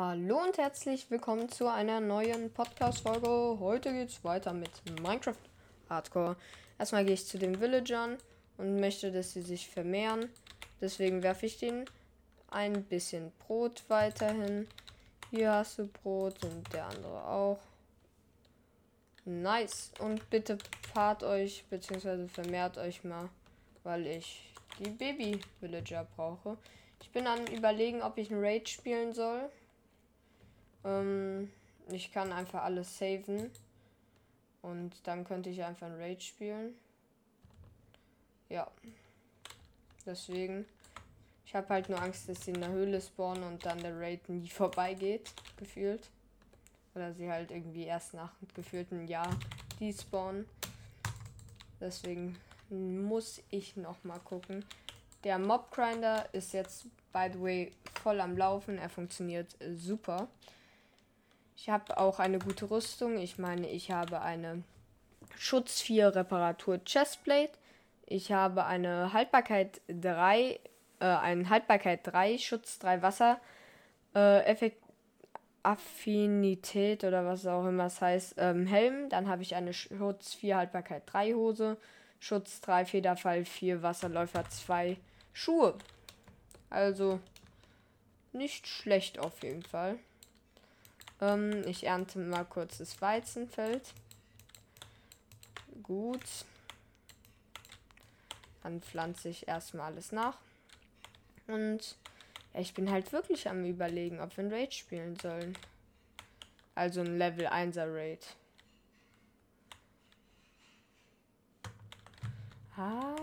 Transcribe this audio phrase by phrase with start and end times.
[0.00, 3.58] Hallo und herzlich willkommen zu einer neuen Podcast-Folge.
[3.58, 4.70] Heute geht's weiter mit
[5.02, 5.34] Minecraft
[5.90, 6.36] Hardcore.
[6.78, 8.16] Erstmal gehe ich zu den Villagern
[8.58, 10.28] und möchte, dass sie sich vermehren.
[10.80, 11.86] Deswegen werfe ich denen
[12.48, 14.68] ein bisschen Brot weiterhin.
[15.30, 17.58] Hier hast du Brot und der andere auch.
[19.24, 19.90] Nice.
[19.98, 20.58] Und bitte
[20.94, 22.28] fahrt euch bzw.
[22.28, 23.28] vermehrt euch mal,
[23.82, 26.56] weil ich die Baby-Villager brauche.
[27.02, 29.50] Ich bin an überlegen, ob ich ein Raid spielen soll.
[30.84, 31.50] Ähm,
[31.90, 33.50] ich kann einfach alles saven.
[34.62, 36.74] Und dann könnte ich einfach ein Raid spielen.
[38.48, 38.70] Ja.
[40.04, 40.66] Deswegen.
[41.44, 44.28] Ich habe halt nur Angst, dass sie in der Höhle spawnen und dann der Raid
[44.28, 46.10] nie vorbeigeht, gefühlt.
[46.94, 49.30] Oder sie halt irgendwie erst nach gefühlten Jahr
[49.78, 50.46] die spawnen.
[51.80, 52.36] Deswegen
[52.68, 54.64] muss ich noch mal gucken.
[55.24, 57.72] Der Mob Grinder ist jetzt, by the way,
[58.02, 58.78] voll am Laufen.
[58.78, 60.28] Er funktioniert super.
[61.60, 63.18] Ich habe auch eine gute Rüstung.
[63.18, 64.62] Ich meine, ich habe eine
[65.36, 67.50] Schutz 4 Reparatur Chestplate.
[68.06, 70.60] Ich habe eine Haltbarkeit 3,
[71.00, 73.40] äh, einen Haltbarkeit 3, Schutz 3 Wasser,
[74.14, 74.80] äh, Effekt
[75.64, 79.08] Affinität oder was auch immer es heißt, ähm, Helm.
[79.08, 81.76] Dann habe ich eine Schutz 4 Haltbarkeit 3 Hose,
[82.20, 84.96] Schutz 3 Federfall 4 Wasserläufer 2
[85.32, 85.74] Schuhe.
[86.70, 87.18] Also
[88.32, 89.98] nicht schlecht auf jeden Fall.
[91.20, 93.92] Ähm, ich ernte mal kurz das Weizenfeld.
[95.82, 96.22] Gut.
[98.62, 100.38] Dann pflanze ich erstmal alles nach.
[101.46, 101.96] Und
[102.54, 105.56] ja, ich bin halt wirklich am überlegen, ob wir ein Raid spielen sollen.
[106.74, 108.24] Also ein Level 1er Raid.
[112.76, 113.16] Ah,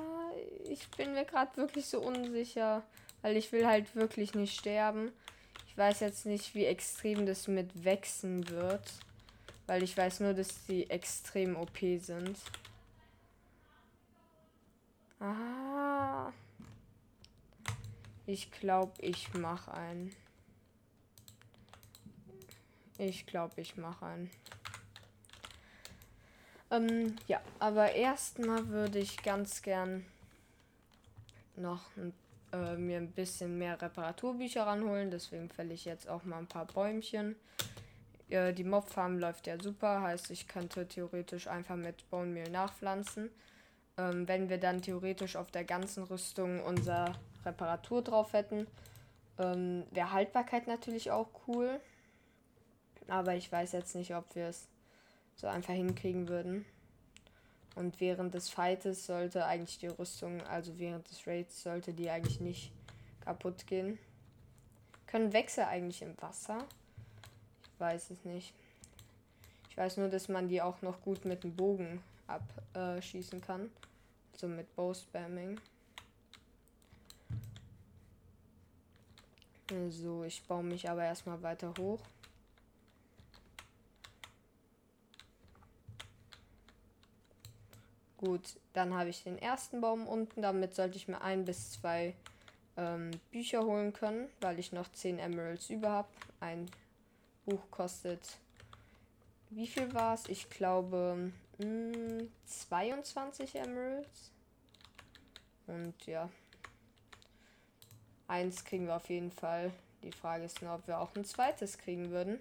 [0.65, 2.83] ich bin mir gerade wirklich so unsicher,
[3.21, 5.13] weil ich will halt wirklich nicht sterben.
[5.75, 8.91] Weiß jetzt nicht, wie extrem das mit wechseln wird.
[9.67, 12.37] Weil ich weiß nur, dass die extrem OP sind.
[15.19, 16.31] Ah.
[18.27, 20.15] Ich glaube, ich mache einen.
[22.97, 24.31] Ich glaube, ich mache einen.
[26.71, 30.05] Ähm, ja, aber erstmal würde ich ganz gern
[31.55, 32.13] noch ein
[32.55, 35.11] äh, mir ein bisschen mehr Reparaturbücher ranholen.
[35.11, 37.35] Deswegen fälle ich jetzt auch mal ein paar Bäumchen.
[38.29, 43.29] Äh, die Mobfarm läuft ja super, heißt ich könnte theoretisch einfach mit Bone Meal nachpflanzen.
[43.97, 47.13] Ähm, wenn wir dann theoretisch auf der ganzen Rüstung unser
[47.45, 48.67] Reparatur drauf hätten,
[49.37, 51.79] ähm, wäre Haltbarkeit natürlich auch cool.
[53.07, 54.67] Aber ich weiß jetzt nicht, ob wir es
[55.35, 56.65] so einfach hinkriegen würden.
[57.75, 62.39] Und während des Fightes sollte eigentlich die Rüstung, also während des Raids, sollte die eigentlich
[62.39, 62.71] nicht
[63.19, 63.99] kaputt gehen.
[65.07, 66.65] Können Wechsel eigentlich im Wasser?
[67.63, 68.53] Ich weiß es nicht.
[69.69, 72.01] Ich weiß nur, dass man die auch noch gut mit dem Bogen
[72.73, 73.69] abschießen kann.
[74.37, 75.59] So mit Bow-Spamming.
[79.89, 81.99] So, ich baue mich aber erstmal weiter hoch.
[88.25, 90.41] Gut, dann habe ich den ersten Baum unten.
[90.41, 92.15] Damit sollte ich mir ein bis zwei
[92.75, 96.07] ähm, Bücher holen können, weil ich noch 10 Emeralds über habe.
[96.39, 96.69] Ein
[97.45, 98.37] Buch kostet.
[99.51, 100.27] Wie viel war es?
[100.27, 104.31] Ich glaube mh, hm, 22 Emeralds.
[105.67, 106.27] Und ja.
[108.27, 109.71] Eins kriegen wir auf jeden Fall.
[110.01, 112.39] Die Frage ist nur, ob wir auch ein zweites kriegen würden.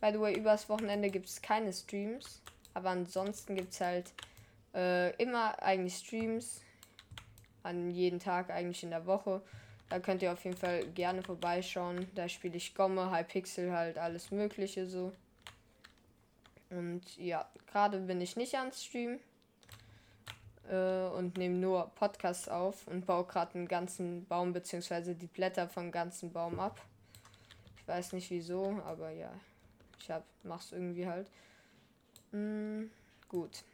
[0.00, 2.40] By the way, übers Wochenende gibt es keine Streams.
[2.74, 4.12] Aber ansonsten gibt es halt
[4.74, 6.60] äh, immer eigentlich Streams.
[7.62, 9.42] An jeden Tag eigentlich in der Woche.
[9.88, 12.08] Da könnt ihr auf jeden Fall gerne vorbeischauen.
[12.14, 15.12] Da spiele ich Gomme, Hypixel, halt alles Mögliche so.
[16.70, 19.18] Und ja, gerade bin ich nicht ans Stream.
[20.70, 25.14] Äh, und nehme nur Podcasts auf und baue gerade einen ganzen Baum bzw.
[25.14, 26.80] die Blätter vom ganzen Baum ab.
[27.78, 29.32] Ich weiß nicht wieso, aber ja,
[29.98, 31.30] ich hab, mach's irgendwie halt.
[32.32, 32.84] Mm,
[33.28, 33.64] gut.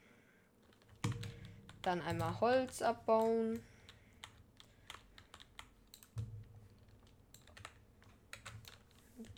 [1.83, 3.61] Dann einmal Holz abbauen.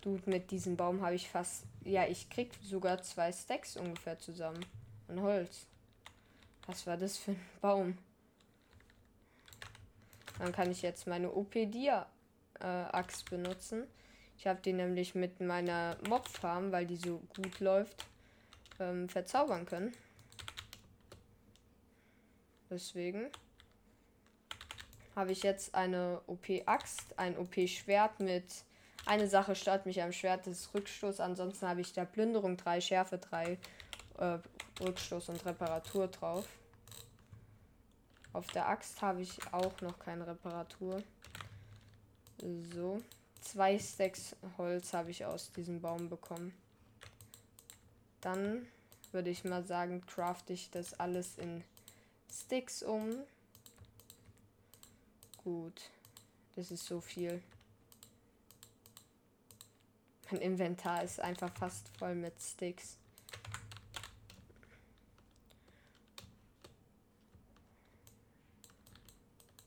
[0.02, 1.64] Du, mit diesem Baum habe ich fast.
[1.82, 4.64] Ja, ich krieg sogar zwei Stacks ungefähr zusammen.
[5.08, 5.66] An Holz.
[6.66, 7.98] Was war das für ein Baum?
[10.38, 13.84] Dann kann ich jetzt meine Opedia-Axt äh, benutzen.
[14.38, 18.04] Ich habe die nämlich mit meiner Mob-Farm, weil die so gut läuft,
[18.80, 19.92] ähm, verzaubern können.
[22.70, 23.30] Deswegen
[25.14, 28.64] habe ich jetzt eine OP-Axt, ein OP-Schwert mit
[29.06, 31.20] eine Sache stört mich am Schwert, das ist Rückstoß.
[31.20, 33.56] Ansonsten habe ich da Plünderung 3, Schärfe 3,
[34.18, 34.38] äh,
[34.80, 36.44] Rückstoß und Reparatur drauf.
[38.32, 41.02] Auf der Axt habe ich auch noch keine Reparatur.
[42.74, 43.00] So.
[43.40, 46.52] Zwei Stacks Holz habe ich aus diesem Baum bekommen.
[48.20, 48.66] Dann
[49.12, 51.64] würde ich mal sagen, craft ich das alles in
[52.30, 53.16] Sticks um.
[55.42, 55.90] Gut.
[56.54, 57.42] Das ist so viel.
[60.30, 62.96] Mein Inventar ist einfach fast voll mit Sticks.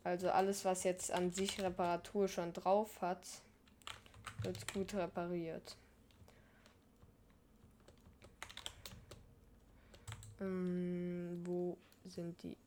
[0.04, 3.22] Also alles, was jetzt an sich Reparatur schon drauf hat,
[4.42, 5.76] wird gut repariert.
[10.42, 12.58] Ähm, wo sind die?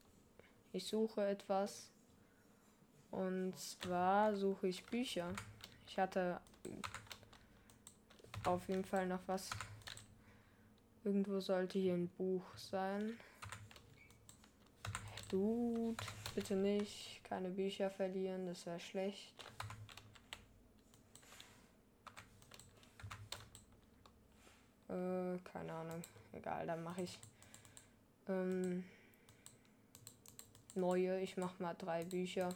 [0.73, 1.91] Ich suche etwas.
[3.11, 5.33] Und zwar suche ich Bücher.
[5.87, 6.41] Ich hatte
[8.45, 9.51] auf jeden Fall noch was.
[11.05, 13.19] Irgendwo sollte hier ein Buch sein.
[15.29, 16.03] Dude,
[16.35, 17.21] bitte nicht.
[17.25, 19.35] Keine Bücher verlieren, das wäre schlecht.
[24.89, 26.03] Äh, keine Ahnung.
[26.33, 27.19] Egal, dann mache ich
[28.33, 28.85] ähm,
[30.75, 31.21] neue.
[31.21, 32.49] Ich mache mal drei Bücher.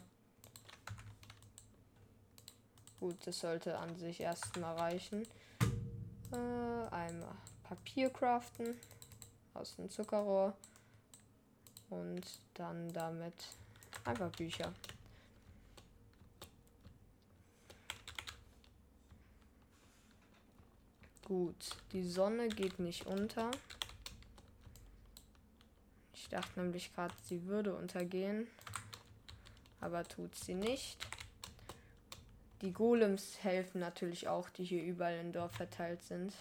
[2.99, 5.27] Gut, das sollte an sich erstmal reichen.
[6.31, 8.75] Äh, einmal Papier craften
[9.53, 10.55] aus dem Zuckerrohr
[11.89, 12.23] und
[12.55, 13.33] dann damit
[14.03, 14.73] einfach Bücher.
[21.25, 23.51] Gut, die Sonne geht nicht unter.
[26.27, 28.47] Ich dachte nämlich gerade, sie würde untergehen.
[29.79, 30.97] Aber tut sie nicht.
[32.61, 36.33] Die Golems helfen natürlich auch, die hier überall im Dorf verteilt sind.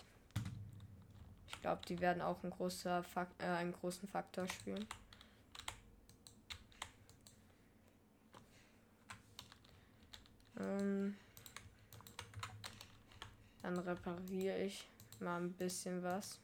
[1.47, 4.85] Ich glaube, die werden auch ein großer Fak äh, einen großen Faktor spielen.
[10.59, 11.17] Ähm,
[13.63, 14.89] dann repariere ich
[15.21, 16.41] mal ein bisschen was.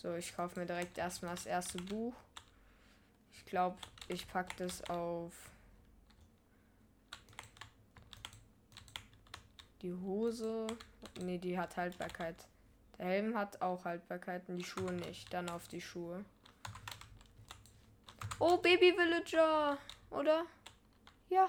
[0.00, 2.14] So, ich kaufe mir direkt erstmal das erste Buch
[3.48, 3.78] glaube,
[4.08, 5.32] ich packe das auf
[9.82, 10.66] die Hose.
[11.22, 12.36] Ne, die hat Haltbarkeit.
[12.98, 15.32] Der Helm hat auch Haltbarkeit und die Schuhe nicht.
[15.32, 16.24] Dann auf die Schuhe.
[18.38, 19.78] Oh, Baby Villager.
[20.10, 20.44] Oder?
[21.28, 21.48] Ja.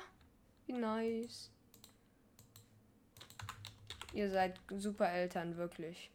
[0.66, 1.52] Wie nice.
[4.14, 6.12] Ihr seid super Eltern, wirklich.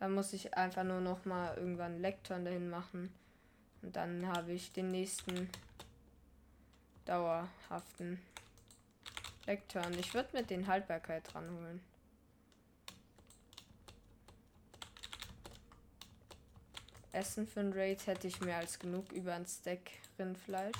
[0.00, 3.12] Dann muss ich einfach nur noch mal irgendwann Lektorn dahin machen.
[3.82, 5.48] Und dann habe ich den nächsten
[7.04, 8.18] dauerhaften
[9.46, 9.92] Lektorn.
[9.98, 11.80] Ich würde mit den Haltbarkeit dran holen.
[17.12, 20.76] Essen für ein Raid hätte ich mehr als genug über ein Stack Rindfleisch.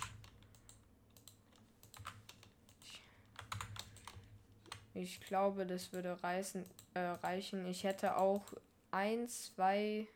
[4.94, 6.64] Ich glaube, das würde reißen,
[6.94, 7.66] äh, reichen.
[7.66, 8.42] Ich hätte auch
[8.92, 10.06] 1, 2,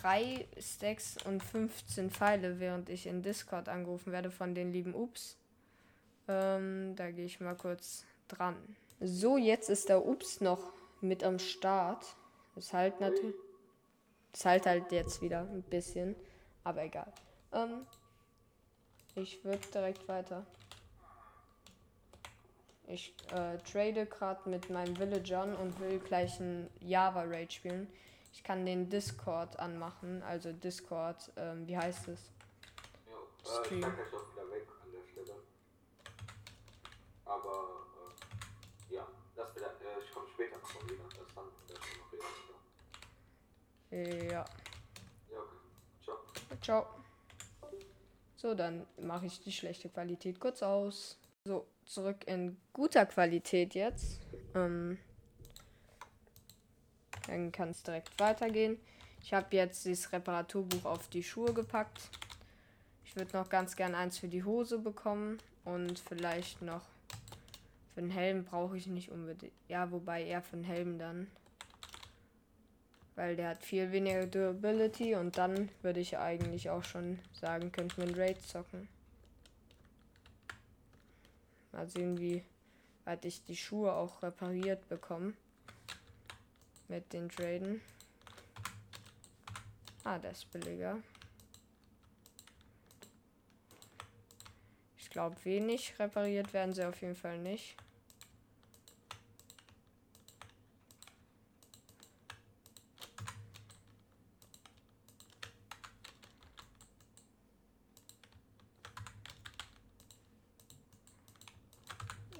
[0.00, 5.36] 3 Stacks und 15 Pfeile, während ich in Discord angerufen werde von den lieben Ups.
[6.28, 8.56] Ähm, da gehe ich mal kurz dran.
[9.00, 12.04] So, jetzt ist der Ups noch mit am Start.
[12.54, 13.34] Das halt natürlich.
[14.32, 16.14] Das halt halt jetzt wieder ein bisschen.
[16.64, 17.10] Aber egal.
[17.52, 17.86] Ähm,
[19.14, 20.44] ich würde direkt weiter.
[22.90, 27.86] Ich äh, trade gerade mit meinem Villagern und will gleich ein Java Raid spielen.
[28.32, 32.30] Ich kann den Discord anmachen, also Discord, ähm, wie heißt es?
[33.06, 33.82] Ja, Stream.
[33.82, 35.36] Äh, ich doch wieder weg an der Stelle.
[37.26, 37.84] Aber
[38.90, 41.04] äh, ja, das wieder, äh, ich komme später nochmal wieder.
[41.10, 42.24] Das dann noch wieder.
[44.30, 44.44] Ja.
[45.30, 45.58] Ja, okay.
[46.02, 46.16] Ciao.
[46.62, 46.86] Ciao.
[48.36, 51.18] So, dann mache ich die schlechte Qualität kurz aus.
[51.44, 54.20] So, zurück in guter Qualität jetzt.
[54.54, 54.98] Ähm,
[57.26, 58.78] dann kann es direkt weitergehen.
[59.22, 62.10] Ich habe jetzt dieses Reparaturbuch auf die Schuhe gepackt.
[63.04, 66.82] Ich würde noch ganz gern eins für die Hose bekommen und vielleicht noch
[67.94, 69.52] für den Helm brauche ich nicht unbedingt.
[69.66, 71.26] Ja, wobei eher für den Helm dann.
[73.16, 78.04] Weil der hat viel weniger Durability und dann würde ich eigentlich auch schon sagen, wir
[78.04, 78.88] einen Raid zocken.
[81.72, 82.44] Mal sehen, wie
[83.08, 85.32] weil ich die Schuhe auch repariert bekomme.
[86.88, 87.80] Mit den Traden.
[90.04, 90.98] Ah, der ist billiger.
[94.98, 97.76] Ich glaube, wenig repariert werden sie auf jeden Fall nicht.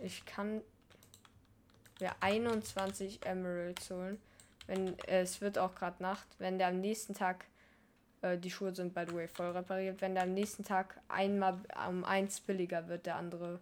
[0.08, 0.62] Ich kann
[2.00, 4.18] ja 21 Emeralds holen.
[4.66, 7.44] Wenn äh, es wird auch gerade Nacht, wenn der am nächsten Tag
[8.22, 11.58] äh, die Schuhe sind by the way voll repariert, wenn der am nächsten Tag einmal
[11.86, 13.60] um eins billiger wird, der andere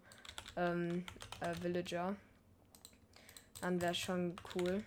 [0.56, 1.04] ähm,
[1.40, 2.14] äh, Villager,
[3.60, 4.84] dann wäre schon cool.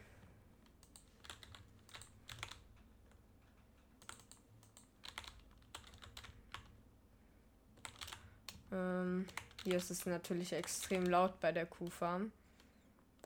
[8.71, 9.27] Ähm
[9.63, 12.31] hier ist es natürlich extrem laut bei der Kuhfarm.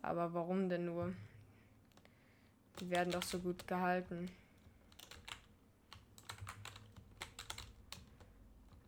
[0.01, 1.13] Aber warum denn nur?
[2.79, 4.29] Die werden doch so gut gehalten.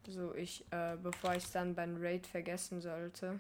[0.08, 3.40] So, ich, äh, bevor ich es dann beim Raid vergessen sollte,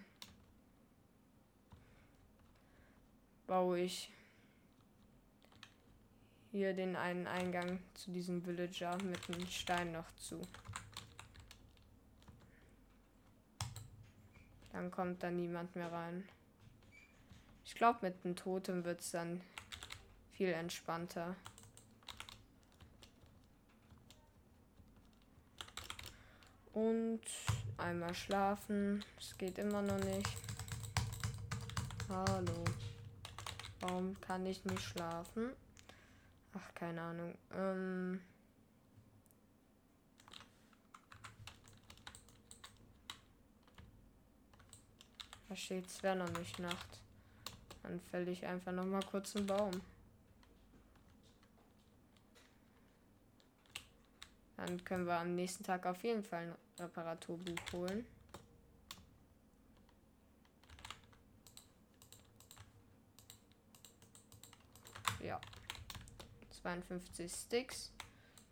[3.46, 4.12] baue ich
[6.52, 10.42] hier den einen Eingang zu diesem Villager mit einem Stein noch zu.
[14.76, 16.28] Dann kommt da niemand mehr rein.
[17.64, 19.40] Ich glaube, mit dem Totem wird es dann
[20.34, 21.38] viel entspannter.
[26.74, 27.22] Und
[27.78, 29.06] einmal schlafen.
[29.18, 30.36] Es geht immer noch nicht.
[32.10, 32.66] Hallo.
[33.80, 35.54] Warum kann ich nicht schlafen?
[36.54, 37.34] Ach, keine Ahnung.
[37.54, 38.20] Ähm
[45.48, 47.00] Da steht, es wäre noch nicht Nacht.
[47.84, 49.82] Dann fälle ich einfach noch mal kurz einen Baum.
[54.58, 58.06] Dann können wir am nächsten Tag auf jeden Fall ein Reparaturbuch holen.
[65.22, 65.40] Ja.
[66.62, 67.92] 52 Sticks.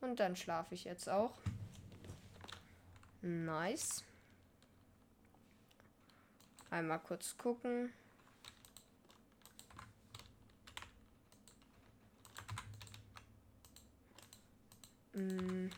[0.01, 1.33] Und dann schlafe ich jetzt auch.
[3.21, 4.03] Nice.
[6.73, 7.93] Einmal kurz gucken.
[15.13, 15.69] Hm.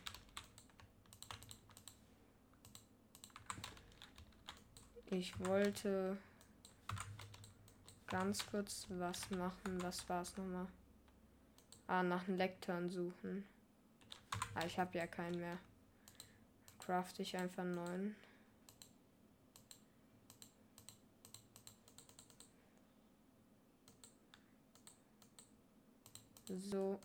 [5.07, 6.17] Ich wollte
[8.07, 9.81] ganz kurz was machen.
[9.81, 10.67] Was war es nochmal?
[11.87, 13.45] Ah, nach einem Lektorn suchen.
[14.53, 15.57] Ah, ich habe ja keinen mehr.
[16.79, 18.15] Craft ich einfach einen neuen.
[26.47, 26.99] So.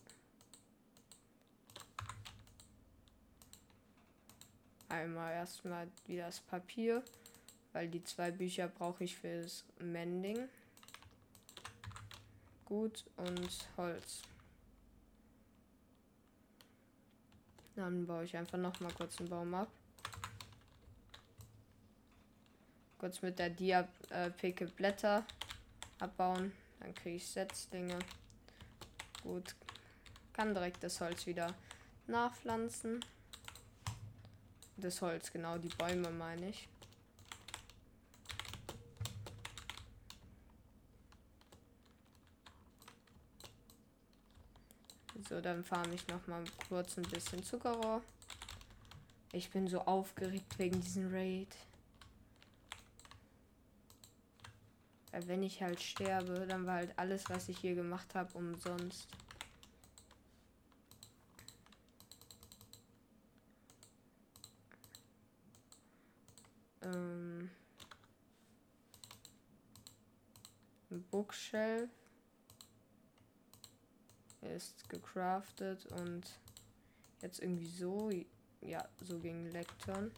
[4.89, 7.03] Einmal erstmal wieder das Papier,
[7.73, 10.49] weil die zwei Bücher brauche ich fürs Mending.
[12.65, 14.23] Gut und Holz.
[17.77, 19.69] Dann baue ich einfach noch mal kurz einen Baum ab.
[22.99, 25.25] Kurz mit der Dia-Picke Blätter
[25.99, 26.53] abbauen.
[26.81, 27.99] Dann kriege ich Setzlinge.
[29.23, 29.55] Gut.
[30.33, 31.55] Kann direkt das Holz wieder
[32.07, 33.05] nachpflanzen.
[34.77, 36.69] Das Holz, genau, die Bäume meine ich.
[45.29, 48.03] So, dann farme ich noch mal kurz ein bisschen Zuckerrohr.
[49.33, 51.55] Ich bin so aufgeregt wegen diesem Raid.
[55.13, 59.09] Weil wenn ich halt sterbe, dann war halt alles, was ich hier gemacht habe, umsonst.
[66.83, 67.51] Ähm.
[71.11, 71.91] Bookshelf
[74.43, 76.23] ist gecraftet und
[77.23, 78.11] jetzt irgendwie so,
[78.61, 80.11] ja, so gegen Lekton.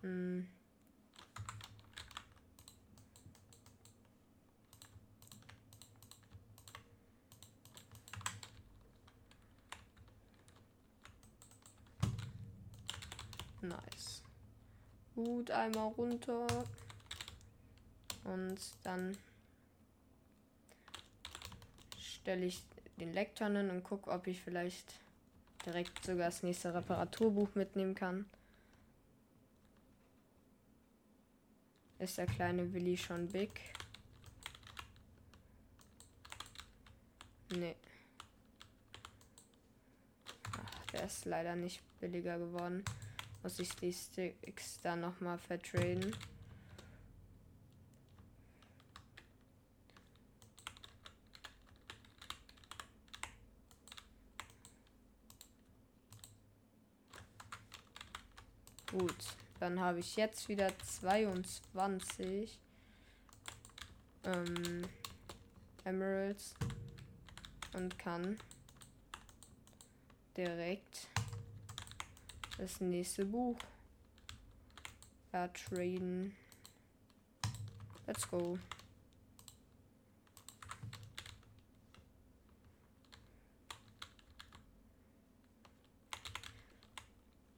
[0.00, 0.48] Hm.
[13.62, 14.22] Nice.
[15.14, 16.46] Gut, einmal runter.
[18.24, 19.16] Und dann
[21.98, 22.62] stelle ich
[22.98, 24.94] den Lektor hin und gucke, ob ich vielleicht
[25.64, 28.26] direkt sogar das nächste Reparaturbuch mitnehmen kann.
[31.98, 33.60] Ist der kleine Willi schon big?
[37.50, 37.76] Nee.
[40.52, 42.84] Ach, der ist leider nicht billiger geworden.
[43.42, 46.14] Muss ich die Sticks dann nochmal vertraden.
[58.92, 59.16] Gut,
[59.58, 62.60] dann habe ich jetzt wieder 22
[64.24, 64.82] ähm,
[65.84, 66.54] Emeralds
[67.72, 68.38] und kann
[70.36, 71.08] direkt
[72.62, 73.58] das nächste Buch
[75.32, 76.36] ertraden.
[78.06, 78.56] Let's go.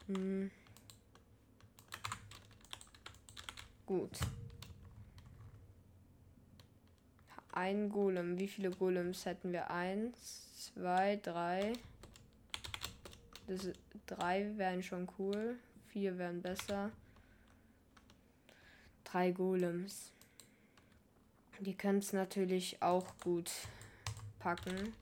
[0.07, 0.51] Hm.
[3.85, 4.11] Gut.
[7.53, 8.39] Ein Golem.
[8.39, 9.71] Wie viele Golems hätten wir?
[9.71, 11.75] Eins, zwei, drei.
[13.47, 13.69] Das,
[14.07, 15.59] drei wären schon cool.
[15.89, 16.91] Vier wären besser.
[19.05, 20.13] Drei Golems.
[21.61, 23.51] Die können es natürlich auch gut
[24.39, 24.95] packen.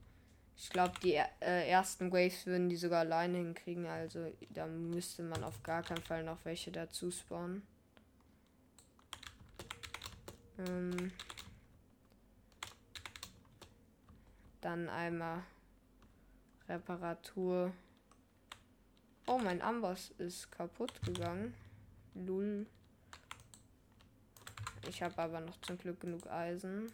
[0.56, 3.87] Ich glaube, die äh, ersten Waves würden die sogar alleine hinkriegen.
[3.87, 7.62] Also da müsste man auf gar keinen Fall noch welche dazu spawnen.
[10.58, 11.11] Ähm,
[14.61, 15.42] dann einmal
[16.68, 17.72] Reparatur.
[19.26, 21.55] Oh, mein Amboss ist kaputt gegangen.
[22.14, 22.67] Lull.
[24.88, 26.91] Ich habe aber noch zum Glück genug Eisen.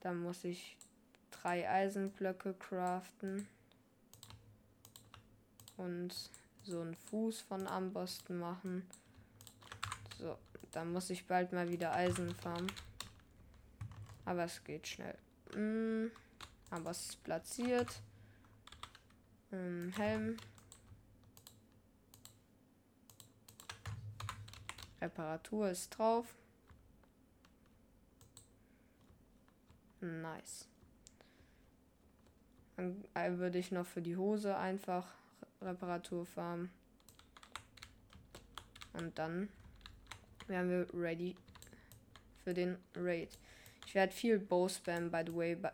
[0.00, 0.76] Dann muss ich
[1.30, 3.48] drei Eisenblöcke craften.
[5.78, 6.14] Und
[6.62, 8.86] so einen Fuß von Ambosten machen.
[10.18, 10.36] So,
[10.72, 12.70] dann muss ich bald mal wieder Eisen farmen.
[14.26, 15.16] Aber es geht schnell.
[15.54, 16.10] Hm,
[16.70, 18.02] es ist platziert.
[19.52, 20.36] Ähm, Helm.
[25.00, 26.34] Reparatur ist drauf.
[30.00, 30.68] Nice.
[32.76, 35.06] Dann äh, würde ich noch für die Hose einfach
[35.60, 36.70] Reparatur farmen.
[38.92, 39.48] Und dann
[40.46, 41.36] wären wir ready
[42.44, 43.38] für den Raid.
[43.86, 45.72] Ich werde viel Bow spam, by the way, beim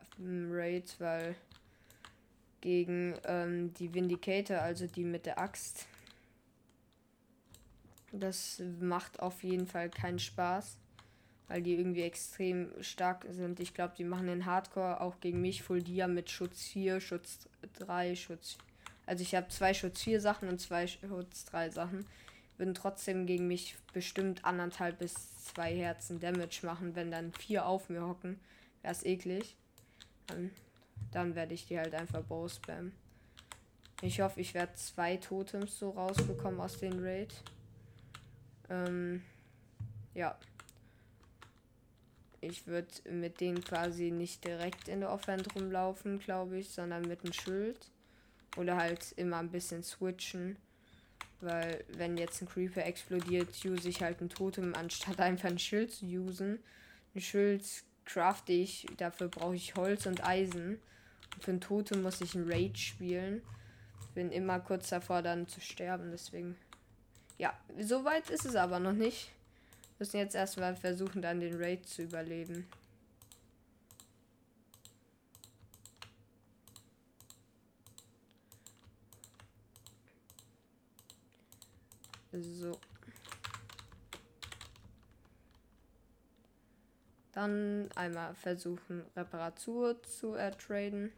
[0.51, 1.35] Raid, weil
[2.65, 5.87] gegen ähm, die Vindicator, also die mit der Axt,
[8.11, 10.79] das macht auf jeden Fall keinen Spaß,
[11.49, 13.61] weil die irgendwie extrem stark sind.
[13.61, 17.51] Ich glaube, die machen den Hardcore auch gegen mich Full Dia mit Schutz 4, Schutz
[17.75, 18.57] 3, Schutz.
[19.05, 22.07] Also ich habe zwei Schutz 4 Sachen und zwei Schutz 3 Sachen
[22.57, 27.91] würden trotzdem gegen mich bestimmt anderthalb bis zwei Herzen Damage machen, wenn dann vier auf
[27.91, 28.41] mir hocken.
[28.81, 29.55] Wäre es eklig.
[30.29, 30.51] Dann,
[31.11, 32.93] dann werde ich die halt einfach bow spammen.
[34.03, 37.33] Ich hoffe, ich werde zwei Totems so rausbekommen aus den Raid.
[38.69, 39.23] Ähm,
[40.15, 40.39] ja.
[42.41, 47.25] Ich würde mit denen quasi nicht direkt in der Offhand rumlaufen, glaube ich, sondern mit
[47.25, 47.91] einem Schild.
[48.57, 50.57] Oder halt immer ein bisschen switchen.
[51.41, 55.93] Weil wenn jetzt ein Creeper explodiert, use ich halt ein Totem, anstatt einfach ein Schild
[55.93, 56.59] zu usen.
[57.15, 57.65] Ein Schild
[58.05, 60.81] crafte ich, dafür brauche ich Holz und Eisen.
[61.35, 63.43] Und für ein Totem muss ich ein Raid spielen.
[64.15, 66.57] Bin immer kurz davor dann zu sterben, deswegen.
[67.39, 69.31] Ja, so weit ist es aber noch nicht.
[69.99, 72.67] Müssen jetzt erstmal versuchen, dann den Raid zu überleben.
[82.33, 82.79] So.
[87.35, 91.13] Dann einmal versuchen, Reparatur zu ertraden.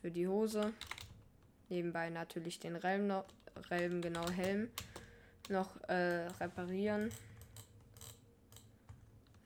[0.00, 0.72] Für die Hose.
[1.68, 3.24] Nebenbei natürlich den Relm, noch,
[3.70, 4.70] Relm genau Helm,
[5.48, 7.10] noch äh, reparieren.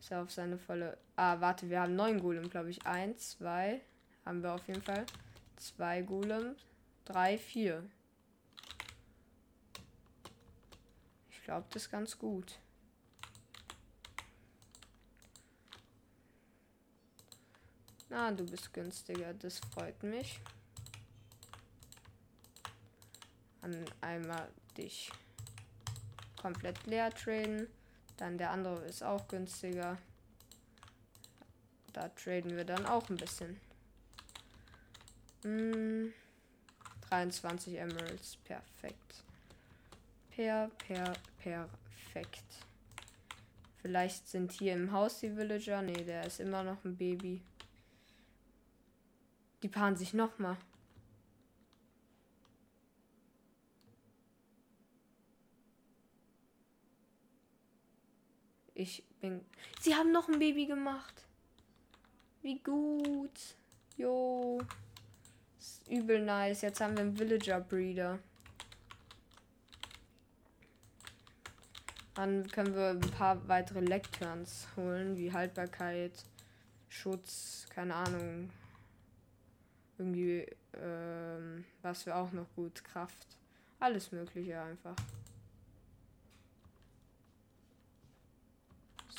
[0.00, 0.98] Ist er auf seine volle.
[1.16, 2.84] Ah, warte, wir haben neun Golem, glaube ich.
[2.86, 3.80] Eins, zwei.
[4.24, 5.06] Haben wir auf jeden Fall.
[5.56, 6.56] Zwei Golem.
[7.04, 7.84] Drei, vier.
[11.44, 12.58] glaube, das ist ganz gut.
[18.14, 20.38] Na, du bist günstiger, das freut mich.
[23.60, 25.10] Dann einmal dich
[26.40, 27.66] komplett leer traden.
[28.16, 29.98] Dann der andere ist auch günstiger.
[31.92, 33.60] Da traden wir dann auch ein bisschen.
[35.42, 36.12] Hm,
[37.08, 39.24] 23 Emeralds, perfekt.
[40.30, 42.44] Per, per, perfekt.
[43.82, 45.82] Vielleicht sind hier im Haus die Villager.
[45.82, 47.42] Ne, der ist immer noch ein Baby.
[49.64, 50.58] Die paaren sich nochmal.
[58.74, 59.40] Ich bin.
[59.80, 61.24] Sie haben noch ein Baby gemacht.
[62.42, 63.56] Wie gut.
[63.96, 64.60] Jo.
[65.88, 66.60] Übel nice.
[66.60, 68.18] Jetzt haben wir einen Villager Breeder.
[72.16, 76.12] Dann können wir ein paar weitere Lecturns holen, wie Haltbarkeit,
[76.90, 78.50] Schutz, keine Ahnung.
[79.98, 83.36] Irgendwie, ähm, was wir auch noch gut, Kraft.
[83.78, 84.96] Alles Mögliche einfach.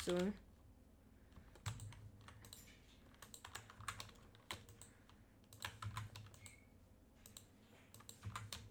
[0.04, 0.16] So.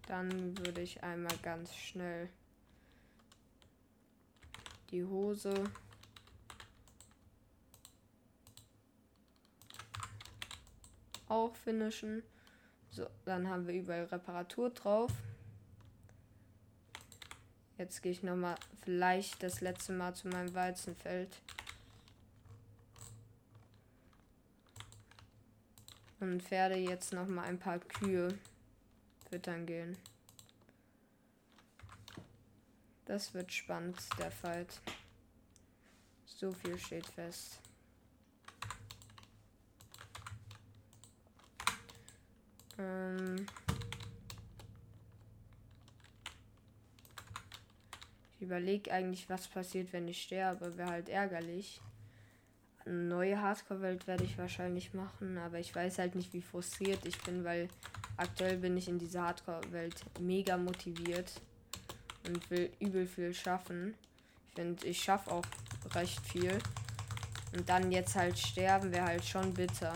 [0.06, 2.28] Dann würde ich einmal ganz schnell
[4.90, 5.64] die Hose
[11.28, 12.22] auch finishen.
[12.90, 15.12] So, dann haben wir überall Reparatur drauf.
[17.78, 21.36] Jetzt gehe ich noch mal vielleicht das letzte Mal zu meinem Weizenfeld.
[26.20, 28.38] Und werde jetzt noch mal ein paar Kühe
[29.28, 29.96] füttern gehen.
[33.04, 34.80] Das wird spannend, der Fight.
[36.24, 37.60] So viel steht fest.
[42.78, 43.46] Ähm
[48.36, 50.76] ich überlege eigentlich, was passiert, wenn ich sterbe.
[50.76, 51.80] Wäre halt ärgerlich.
[52.84, 57.20] Eine neue Hardcore-Welt werde ich wahrscheinlich machen, aber ich weiß halt nicht, wie frustriert ich
[57.22, 57.68] bin, weil
[58.16, 61.32] aktuell bin ich in dieser Hardcore-Welt mega motiviert
[62.26, 63.94] und will übel viel schaffen.
[64.48, 65.44] Ich finde, ich schaffe auch
[65.94, 66.58] recht viel.
[67.56, 69.94] Und dann jetzt halt sterben wäre halt schon bitter.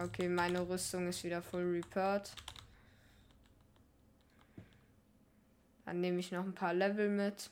[0.00, 2.30] Okay, meine Rüstung ist wieder full repaired.
[5.84, 7.50] Dann nehme ich noch ein paar Level mit.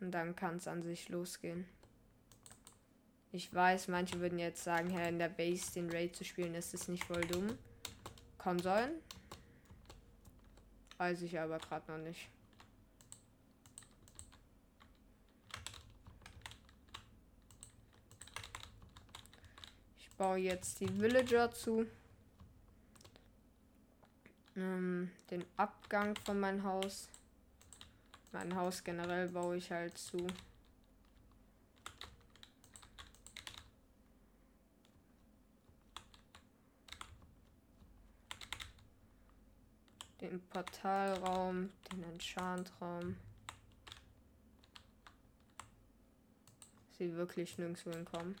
[0.00, 1.66] Und dann kann es an sich losgehen.
[3.30, 6.74] Ich weiß, manche würden jetzt sagen, ja, in der Base den Raid zu spielen, ist
[6.74, 7.56] es nicht voll dumm.
[8.62, 8.92] Sein.
[10.98, 12.28] Weiß ich aber gerade noch nicht.
[20.16, 21.86] Baue jetzt die Villager zu.
[24.56, 27.08] Ähm, den Abgang von meinem Haus.
[28.32, 30.26] Mein Haus generell baue ich halt zu.
[40.26, 43.16] den Portalraum, den Enchantraum.
[46.98, 48.36] Sie wirklich nirgendwo hinkommen.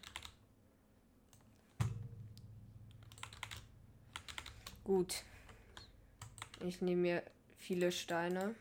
[4.86, 5.24] Gut.
[6.60, 7.22] Ich nehme mir
[7.56, 8.54] viele Steine.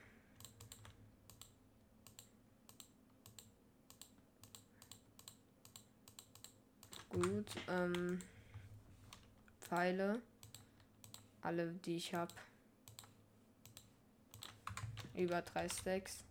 [7.10, 7.46] Gut.
[7.68, 8.20] Ähm,
[9.62, 10.20] Pfeile.
[11.42, 12.34] Alle, die ich habe.
[15.14, 16.24] Über drei Stacks.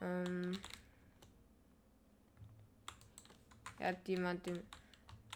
[0.00, 0.58] Ähm,
[3.78, 4.64] hat jemand den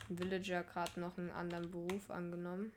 [0.08, 2.72] Villager gerade noch einen anderen Beruf angenommen.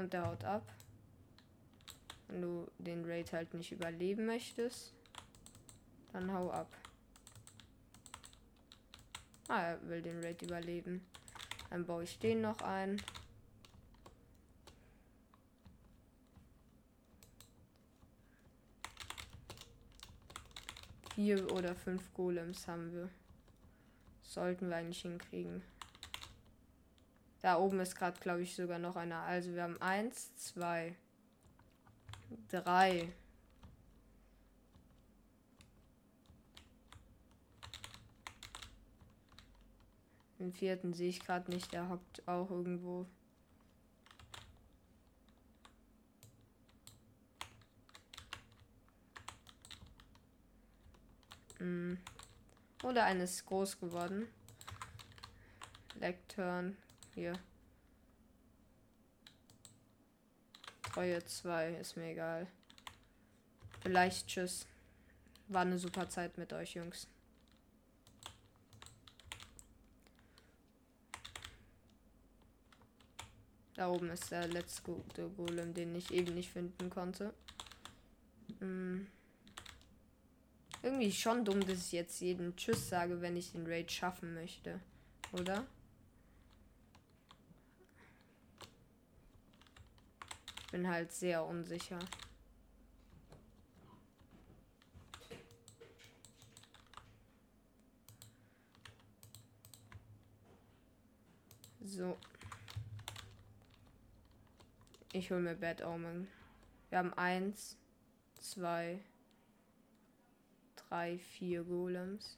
[0.00, 0.62] Und der haut ab.
[2.28, 4.94] Wenn du den Raid halt nicht überleben möchtest,
[6.14, 6.74] dann hau ab.
[9.48, 11.04] Ah, er will den Raid überleben.
[11.68, 13.02] Dann baue ich den noch ein.
[21.14, 23.10] vier oder fünf Golems haben wir.
[24.22, 25.62] Sollten wir eigentlich hinkriegen.
[27.42, 29.20] Da oben ist gerade, glaube ich, sogar noch einer.
[29.22, 30.94] Also wir haben eins, zwei,
[32.48, 33.10] drei.
[40.38, 41.72] Den vierten sehe ich gerade nicht.
[41.72, 43.06] Der hockt auch irgendwo.
[51.58, 51.94] Mm.
[52.82, 54.28] Oder eines groß geworden.
[55.98, 56.76] Lecturn.
[57.14, 57.38] Hier.
[60.82, 62.46] Treue 2, ist mir egal.
[63.80, 64.66] Vielleicht tschüss.
[65.48, 67.08] War eine super Zeit mit euch, Jungs.
[73.74, 74.82] Da oben ist der letzte
[75.36, 77.32] Golem, den ich eben nicht finden konnte.
[78.58, 79.06] Hm.
[80.82, 84.80] Irgendwie schon dumm, dass ich jetzt jeden Tschüss sage, wenn ich den Raid schaffen möchte.
[85.32, 85.66] Oder?
[90.70, 91.98] Bin halt sehr unsicher.
[101.82, 102.16] So.
[105.12, 106.28] Ich hole mir Bad Omen.
[106.88, 107.76] Wir haben eins,
[108.38, 109.00] zwei,
[110.76, 112.36] drei, vier Golems.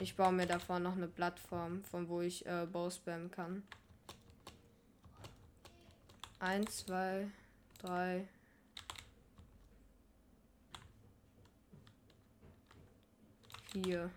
[0.00, 3.64] Ich baue mir davor noch eine Plattform, von wo ich äh, Bow spammen kann.
[6.38, 7.26] Eins, zwei,
[7.78, 8.28] drei.
[13.72, 14.08] Vier.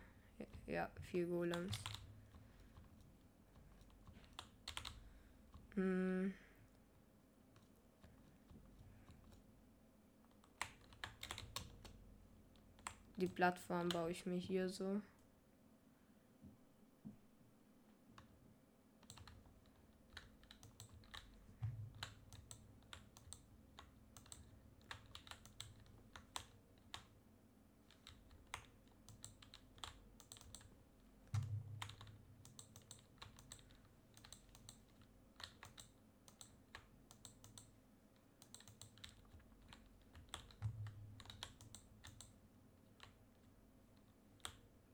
[0.67, 1.75] Ja, vier Golems.
[5.73, 6.31] Hm.
[13.15, 15.01] Die Plattform baue ich mir hier so.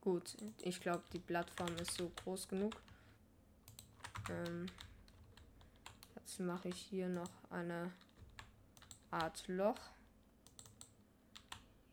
[0.07, 0.26] Gut,
[0.61, 2.81] ich glaube, die Plattform ist so groß genug.
[4.29, 4.67] Ähm,
[6.15, 7.91] jetzt mache ich hier noch eine
[9.11, 9.79] Art Loch.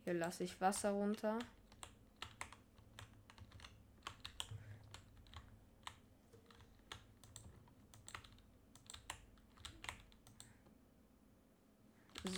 [0.04, 1.38] Hier lasse ich Wasser runter.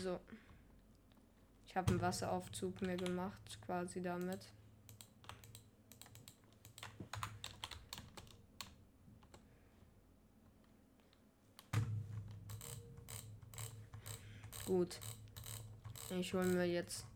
[0.02, 0.20] So.
[1.66, 4.40] Ich habe einen Wasseraufzug mir gemacht, quasi damit.
[14.76, 14.98] Gut.
[16.10, 17.06] Ich hole mir jetzt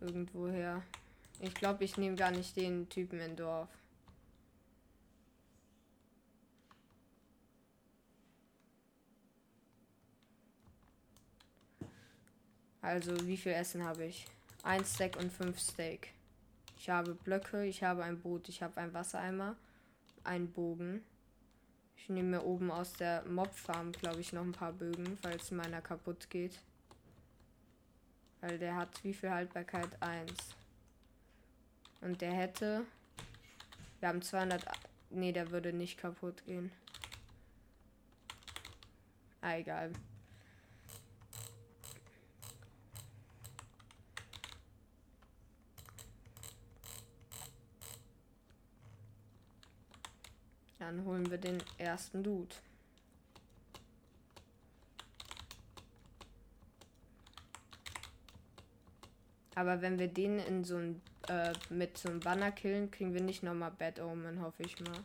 [0.00, 0.84] irgendwoher.
[1.40, 3.68] Ich glaube, ich nehme gar nicht den Typen in Dorf.
[12.82, 14.26] Also, wie viel Essen habe ich?
[14.62, 16.14] Ein Steak und fünf Steak.
[16.78, 19.56] Ich habe Blöcke, ich habe ein Boot, ich habe einen Wassereimer,
[20.22, 21.02] einen Bogen.
[22.02, 25.80] Ich nehme mir oben aus der Mob-Farm, glaube ich, noch ein paar Bögen, falls meiner
[25.80, 26.58] kaputt geht.
[28.40, 29.90] Weil der hat wie viel Haltbarkeit?
[30.00, 30.32] 1.
[32.00, 32.84] Und der hätte.
[34.00, 34.64] Wir haben 200.
[35.10, 36.72] Ne, der würde nicht kaputt gehen.
[39.42, 39.92] Ah, egal.
[50.90, 52.52] Dann holen wir den ersten Dude.
[59.54, 63.22] Aber wenn wir den in so ein äh, mit so einem Banner killen, kriegen wir
[63.22, 64.98] nicht nochmal Bad Omen, hoffe ich mal.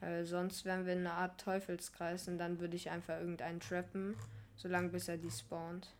[0.00, 4.16] Weil sonst wären wir in einer Art Teufelskreis und dann würde ich einfach irgendeinen trappen,
[4.56, 5.90] solange bis er die spawnt.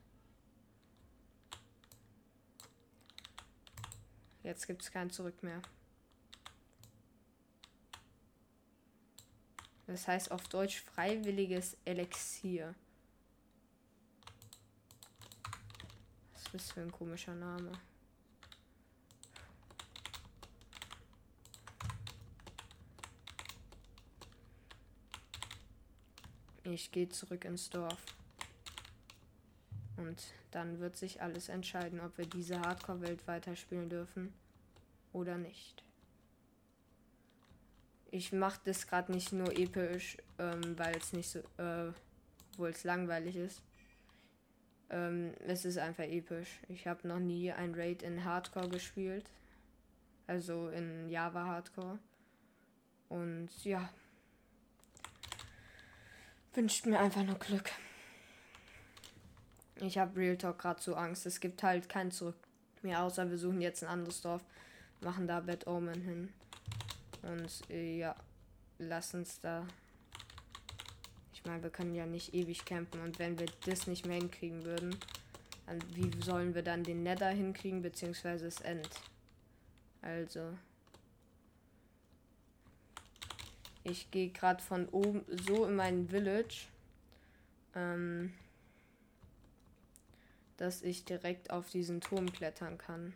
[4.47, 5.61] Jetzt gibt es kein Zurück mehr.
[9.89, 12.73] Das heißt auf Deutsch freiwilliges Elixier.
[16.33, 17.73] Was ist für ein komischer Name?
[26.63, 28.16] Ich gehe zurück ins Dorf.
[29.97, 34.33] Und dann wird sich alles entscheiden, ob wir diese Hardcore-Welt weiterspielen dürfen
[35.13, 35.83] oder nicht.
[38.11, 41.93] Ich mache das gerade nicht nur episch, ähm, weil es nicht so, äh,
[42.53, 43.63] obwohl es langweilig ist.
[44.91, 46.61] Ähm, es ist einfach episch.
[46.69, 49.29] Ich habe noch nie ein Raid in Hardcore gespielt.
[50.27, 51.99] Also in Java Hardcore.
[53.09, 53.89] Und ja.
[56.55, 57.71] Wünscht mir einfach nur Glück.
[59.81, 61.27] Ich habe Real Talk gerade so Angst.
[61.27, 62.37] Es gibt halt kein Zurück
[62.83, 64.43] mehr, außer wir suchen jetzt ein anderes Dorf,
[65.01, 66.33] machen da Bad Omen hin.
[67.23, 68.15] Und äh, ja,
[68.79, 69.67] lass uns da.
[71.35, 74.65] Ich meine, wir können ja nicht ewig campen und wenn wir das nicht mehr hinkriegen
[74.65, 74.97] würden,
[75.67, 78.89] Dann, wie sollen wir dann den Nether hinkriegen, beziehungsweise das End?
[80.01, 80.57] Also.
[83.83, 86.67] Ich gehe gerade von oben so in mein Village,
[87.75, 88.33] ähm,
[90.57, 93.13] dass ich direkt auf diesen Turm klettern kann.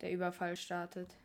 [0.00, 1.16] Der Überfall startet.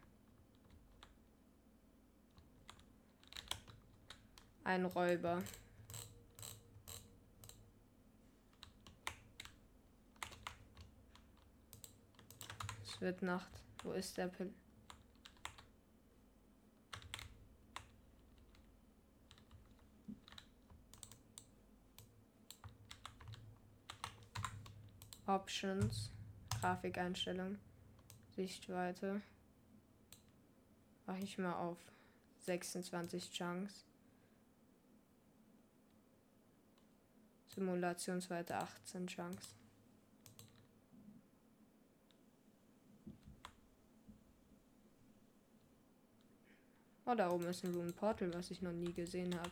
[4.63, 5.43] Ein Räuber.
[12.99, 13.63] Es wird Nacht.
[13.81, 14.53] Wo ist der Pil
[25.25, 26.11] Options.
[26.59, 27.57] Grafikeinstellung.
[28.35, 29.21] Sichtweite.
[31.05, 31.77] Mache ich mal auf
[32.39, 33.85] 26 Chunks.
[37.47, 39.58] Simulationsweite 18 Chunks.
[47.11, 49.49] Oh, da oben ist ein Rune Portal, was ich noch nie gesehen habe.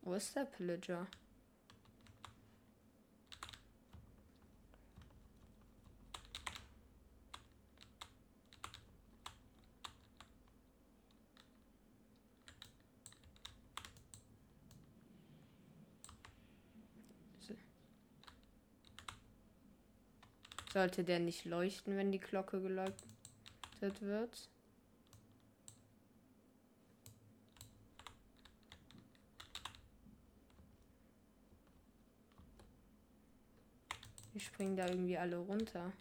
[0.00, 1.06] Wo ist der Pillager?
[20.72, 22.96] Sollte der nicht leuchten, wenn die Glocke geläutet
[24.00, 24.48] wird?
[34.32, 35.92] Die springen da irgendwie alle runter.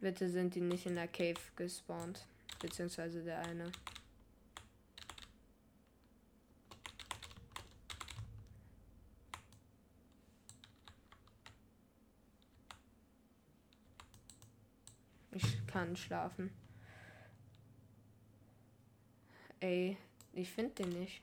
[0.00, 2.26] Bitte sind die nicht in der Cave gespawnt.
[2.58, 3.70] Beziehungsweise der eine.
[15.32, 16.50] Ich kann schlafen.
[19.60, 19.96] Ey,
[20.32, 21.22] ich finde den nicht.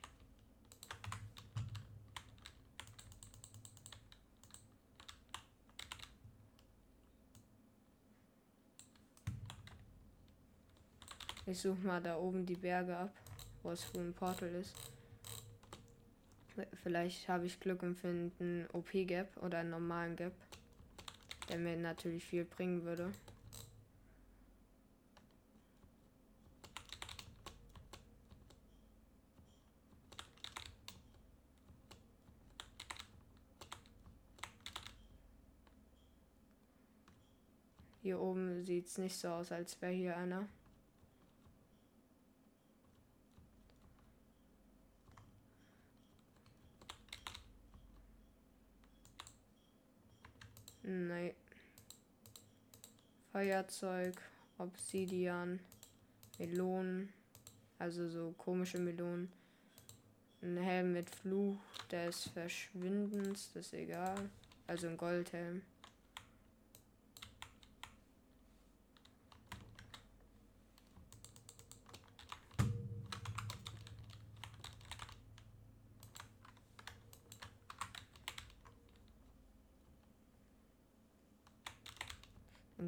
[11.45, 13.13] Ich suche mal da oben die Berge ab,
[13.63, 14.75] wo es für ein Portal ist.
[16.83, 20.33] Vielleicht habe ich Glück und finde einen OP-Gap oder einen normalen Gap,
[21.49, 23.11] der mir natürlich viel bringen würde.
[38.07, 40.47] Hier oben sieht es nicht so aus, als wäre hier einer.
[50.83, 51.33] Nein.
[53.33, 54.15] Feuerzeug,
[54.57, 55.59] Obsidian,
[56.39, 57.11] Melonen,
[57.77, 59.29] also so komische Melonen.
[60.41, 61.59] Ein Helm mit Fluch
[61.91, 64.29] des Verschwindens, das ist egal.
[64.65, 65.61] Also ein Goldhelm.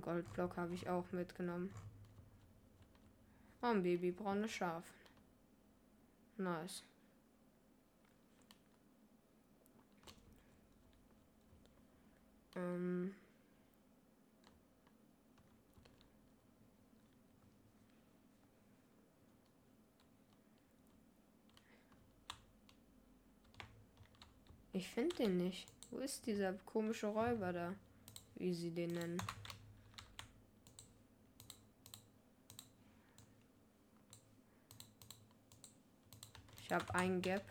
[0.10, 1.72] Goldblock habe ich auch mitgenommen.
[3.62, 4.84] Oh, ein Babybraunes Schaf.
[6.38, 6.84] Nice.
[12.56, 13.14] Ähm.
[24.74, 25.68] Ich finde den nicht.
[25.92, 27.76] Wo ist dieser komische Räuber da?
[28.38, 29.22] Wie sie den nennen.
[36.70, 37.42] Ich habe ein Gap.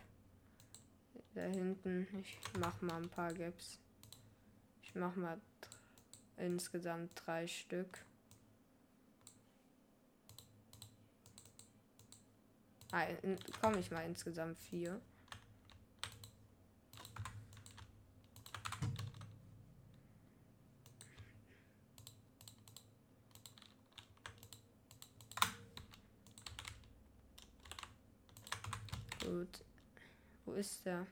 [1.34, 2.06] Da hinten.
[2.20, 3.80] Ich mache mal ein paar Gaps.
[4.80, 5.40] Ich mache mal
[6.36, 7.98] insgesamt drei Stück.
[12.92, 13.06] Ah,
[13.60, 15.00] komme ich mal insgesamt vier.
[29.38, 29.64] Gut.
[30.44, 31.06] Wo ist der?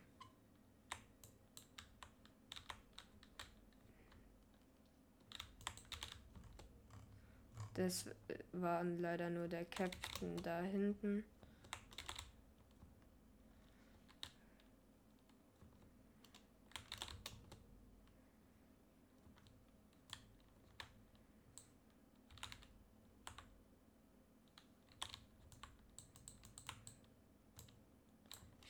[7.74, 8.06] Das
[8.50, 11.22] war leider nur der Captain da hinten.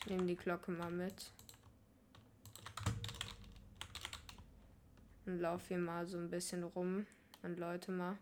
[0.06, 1.32] Ich nehme die Glocke mal mit.
[5.24, 7.06] Und laufe hier mal so ein bisschen rum
[7.42, 8.16] und Leute mal.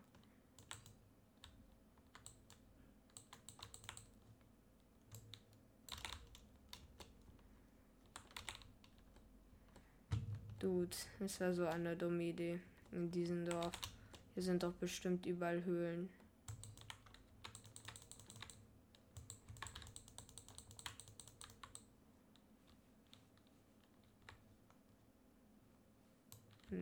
[10.57, 12.59] Dude, das war so eine dumme Idee
[12.93, 13.73] in diesem Dorf.
[14.33, 16.09] Hier sind doch bestimmt überall Höhlen.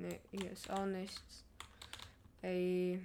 [0.02, 1.46] Ne, hier ist auch nichts.
[2.42, 3.00] Ey.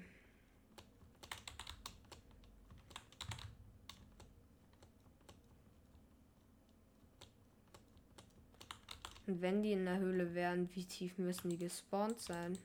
[9.26, 12.58] Und wenn die in der Höhle wären, wie tief müssen die gespawnt sein?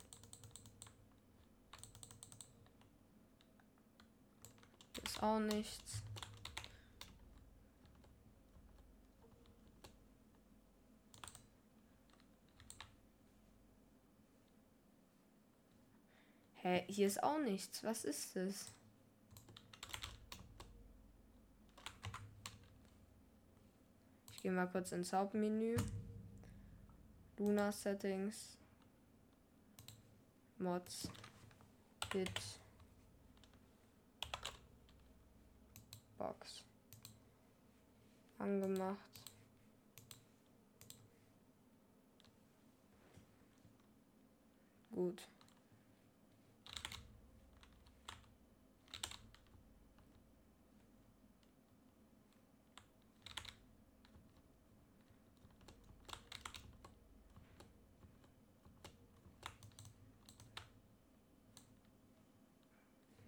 [5.04, 6.02] Ist auch nichts.
[16.64, 17.84] Hä, hier ist auch nichts.
[17.84, 18.72] Was ist das?
[24.32, 25.76] Ich gehe mal kurz ins Hauptmenü.
[27.38, 28.58] Luna Settings.
[30.58, 31.10] Mods.
[32.14, 32.32] Hit.
[36.18, 36.64] Box.
[38.38, 38.98] Angemacht.
[44.92, 45.28] Gut.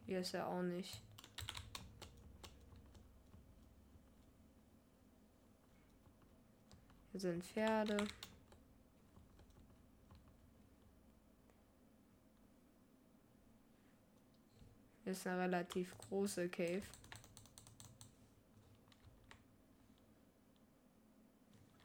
[0.05, 1.01] Hier ist er auch nicht.
[7.11, 7.97] Hier sind Pferde.
[15.03, 16.81] Hier ist eine relativ große Cave.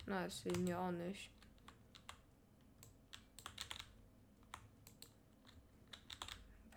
[0.06, 1.30] Na, das sehen wir auch nicht.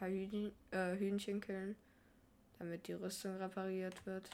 [0.04, 1.78] Paar Hühnchen, äh, Hühnchen killen,
[2.60, 4.30] damit die Rüstung repariert wird.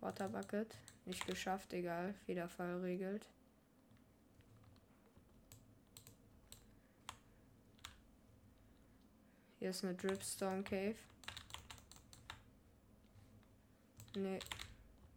[0.00, 0.76] Water Bucket.
[1.06, 2.12] Nicht geschafft, egal.
[2.26, 3.26] Federfall regelt.
[9.58, 10.96] Hier ist eine Dripstone Cave.
[14.16, 14.38] Nee,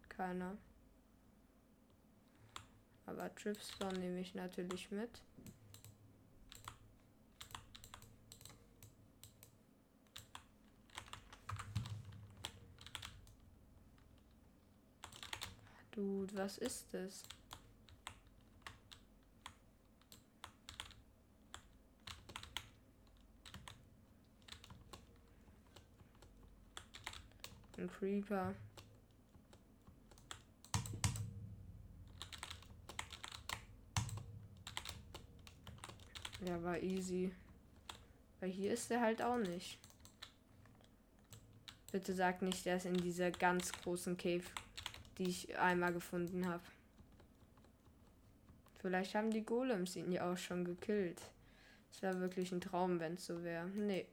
[0.07, 0.57] keiner.
[3.05, 5.21] Aber Dripstone nehme ich natürlich mit.
[15.99, 17.23] Dude, was ist das?
[27.77, 28.55] Ein Creeper.
[36.45, 37.29] Ja, war easy.
[38.39, 39.77] Weil hier ist er halt auch nicht.
[41.91, 44.45] Bitte sag nicht, der ist in dieser ganz großen Cave
[45.19, 46.63] die ich einmal gefunden habe.
[48.79, 51.21] Vielleicht haben die Golems ihn ja auch schon gekillt.
[51.91, 53.67] Es wäre wirklich ein Traum, wenn es so wäre.
[53.67, 54.07] Nee.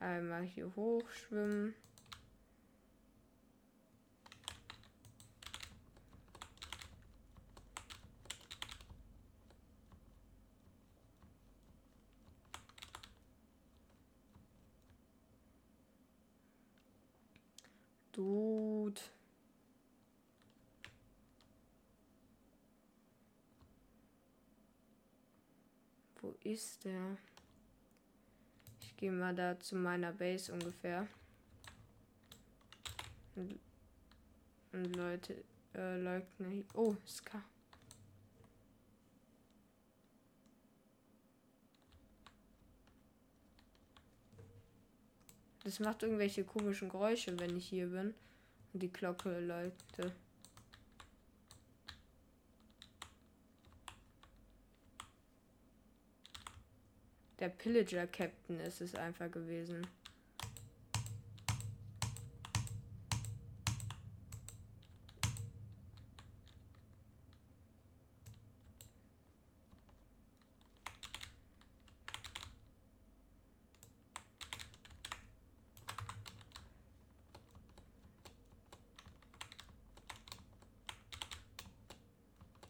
[0.00, 1.74] Einmal hier hochschwimmen.
[18.18, 19.12] Gut.
[26.48, 27.16] Ist der?
[28.80, 31.06] Ich gehe mal da zu meiner Base ungefähr.
[33.36, 33.58] Und,
[34.72, 35.44] und Leute,
[35.74, 36.64] äh, Leugner.
[36.74, 37.42] Oh, Ska.
[45.64, 48.14] Das macht irgendwelche komischen Geräusche, wenn ich hier bin
[48.72, 50.14] und die Glocke läute.
[57.40, 59.86] Der Pillager Captain ist es einfach gewesen.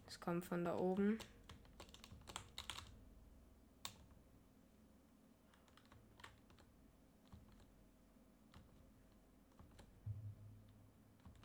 [0.08, 1.18] Es kommt von da oben.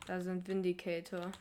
[0.06, 1.32] Da sind Vindicator.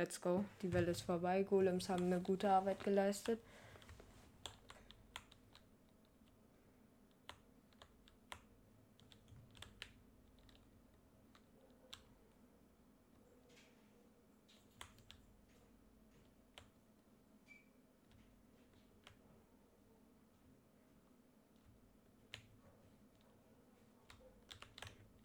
[0.00, 0.46] Let's go.
[0.62, 1.42] Die Welle ist vorbei.
[1.42, 3.38] Golems haben eine gute Arbeit geleistet.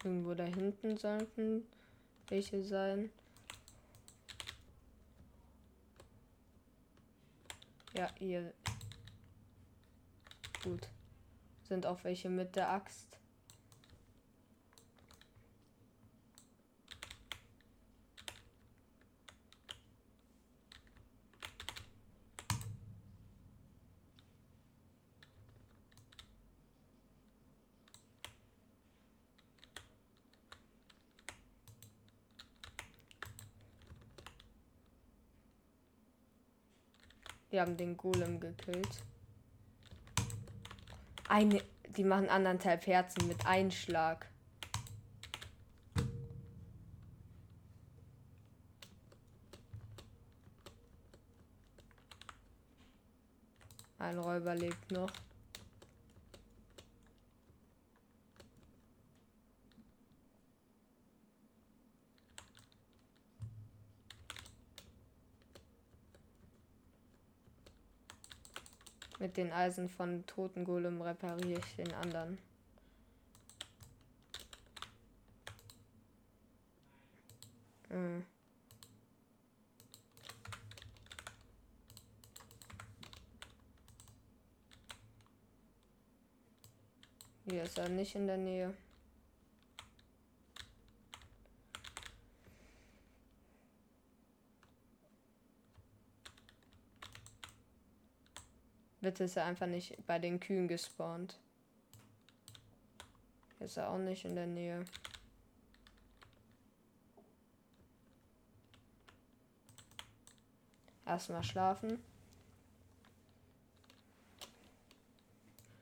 [0.03, 1.63] Irgendwo da hinten sollten
[2.29, 3.11] welche sein.
[7.93, 8.53] Ja, hier.
[10.63, 10.89] Gut.
[11.63, 13.17] Sind auch welche mit der Axt.
[37.49, 39.03] Wir haben den Golem gekillt.
[41.27, 41.61] Eine,
[41.95, 44.27] die machen anderthalb Herzen mit Einschlag.
[53.97, 55.09] Ein Räuber lebt noch.
[69.25, 72.37] Mit den Eisen von Toten Golem repariere ich den anderen.
[77.89, 78.23] Hm.
[87.49, 88.75] Hier ist er nicht in der Nähe.
[99.05, 101.37] Ist er einfach nicht bei den Kühen gespawnt.
[103.59, 104.83] Ist er auch nicht in der Nähe.
[111.05, 112.03] Erstmal schlafen.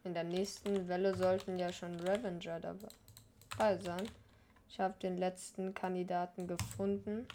[0.03, 4.09] In der nächsten Welle sollten ja schon Revenger dabei sein.
[4.67, 7.25] Ich habe den letzten Kandidaten gefunden.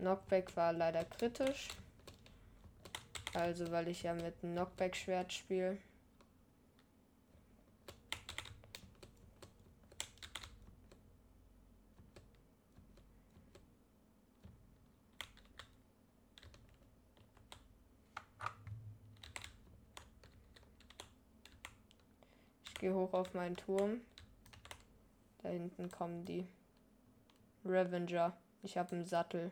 [0.00, 1.68] Knockback war leider kritisch.
[3.34, 5.78] Also, weil ich ja mit einem Knockback-Schwert spiele.
[22.64, 24.00] Ich gehe hoch auf meinen Turm.
[25.42, 26.46] Da hinten kommen die
[27.64, 28.34] Revenger.
[28.62, 29.50] Ich habe einen Sattel.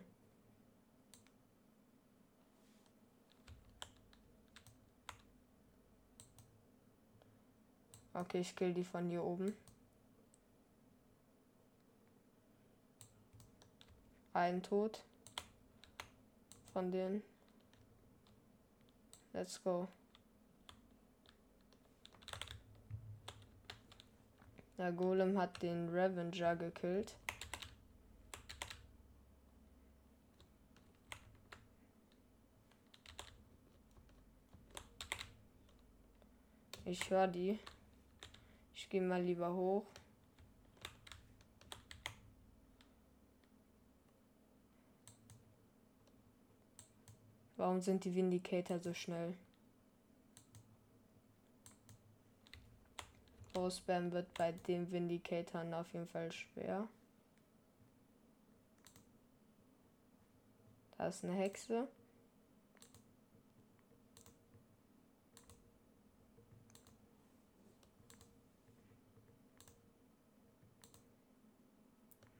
[8.19, 9.55] Okay, ich kill die von hier oben.
[14.33, 15.05] Ein Tod.
[16.73, 17.23] Von denen.
[19.31, 19.87] Let's go.
[24.77, 27.15] Der Golem hat den Revenger gekillt.
[36.83, 37.59] Ich höre die.
[38.89, 39.85] Ich gehe mal lieber hoch.
[47.55, 49.37] Warum sind die Vindicator so schnell?
[53.53, 56.87] Ausspam wird bei den Vindicatoren auf jeden Fall schwer.
[60.97, 61.87] Da ist eine Hexe.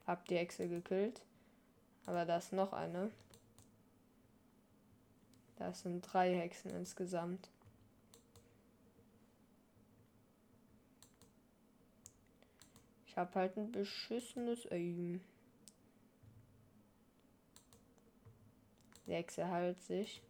[0.10, 1.22] Hab die Hexe gekillt.
[2.08, 3.12] Aber da ist noch eine.
[5.58, 7.48] Das sind drei Hexen insgesamt.
[13.06, 15.22] Ich habe halt ein beschissenes Aim.
[19.06, 20.24] Die Hexe heilt sich.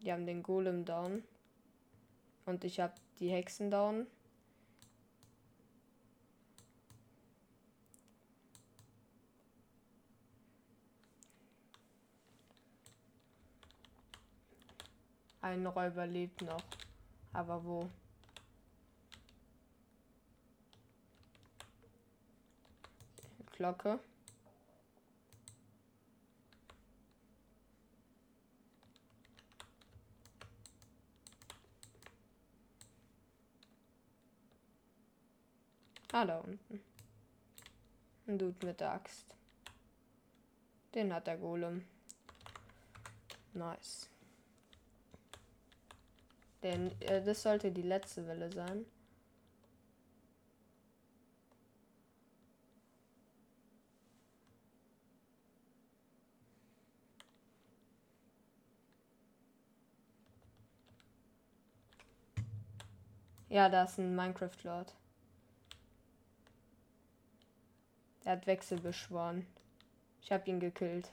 [0.00, 1.22] Die haben den Golem down.
[2.46, 4.06] Und ich habe die Hexen down.
[15.42, 16.62] Ein Räuber lebt noch.
[17.32, 17.88] Aber wo?
[23.52, 23.98] Glocke.
[36.12, 36.82] Ah, da unten.
[38.26, 39.34] Ein Dude mit der Axt.
[40.94, 41.86] Den hat der Golem.
[43.52, 44.10] Nice.
[46.62, 48.84] Denn äh, das sollte die letzte Welle sein.
[63.48, 64.94] Ja, da ist ein Minecraft-Lord.
[68.24, 69.44] Er hat Wechsel beschworen.
[70.22, 71.10] Ich habe ihn gekillt.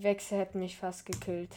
[0.00, 1.50] Wechsel hätten mich fast gekillt.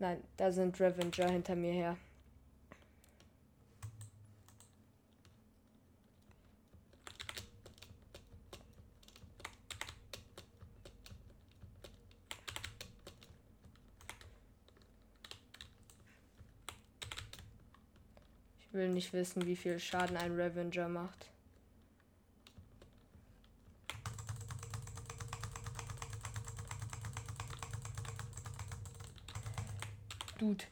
[0.00, 1.96] Nein, da sind Revenger hinter mir her.
[18.60, 21.30] Ich will nicht wissen, wie viel Schaden ein Revenger macht.
[30.48, 30.64] Dude.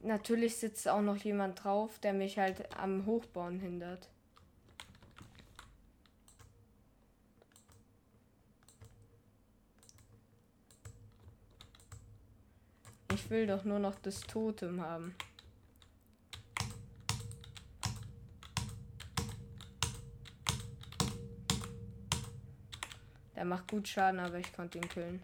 [0.00, 4.08] Natürlich sitzt auch noch jemand drauf, der mich halt am Hochbauen hindert.
[13.12, 15.14] Ich will doch nur noch das Totem haben.
[23.36, 25.22] Der macht gut Schaden, aber ich konnte ihn killen.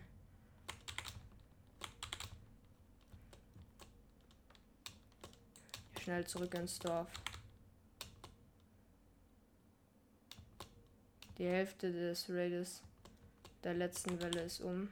[6.08, 7.06] Schnell zurück ins Dorf.
[11.36, 12.82] Die Hälfte des Raides
[13.62, 14.90] der letzten Welle ist um.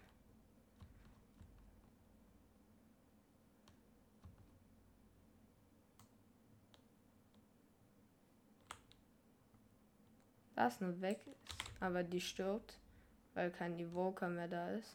[10.54, 11.20] Ist nur weg,
[11.80, 12.74] aber die stirbt,
[13.32, 14.94] weil kein Evoker mehr da ist.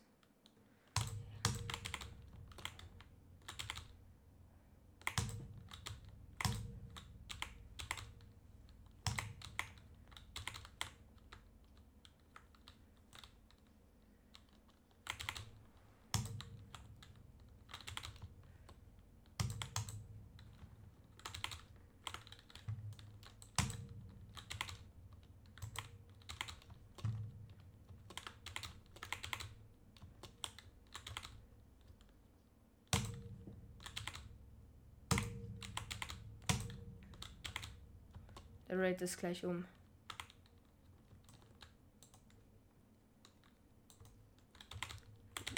[38.72, 39.66] Der Raid ist gleich um.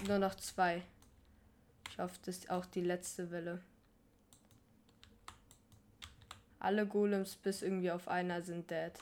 [0.08, 0.82] Nur noch zwei.
[1.92, 3.62] Ich hoffe, das ist auch die letzte Welle.
[6.58, 8.94] Alle Golems bis irgendwie auf einer sind dead.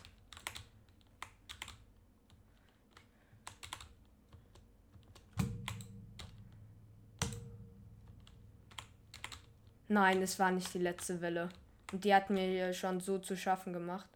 [9.87, 11.47] Nein, es war nicht die letzte Welle.
[11.91, 14.09] Und die hat mir schon so zu schaffen gemacht.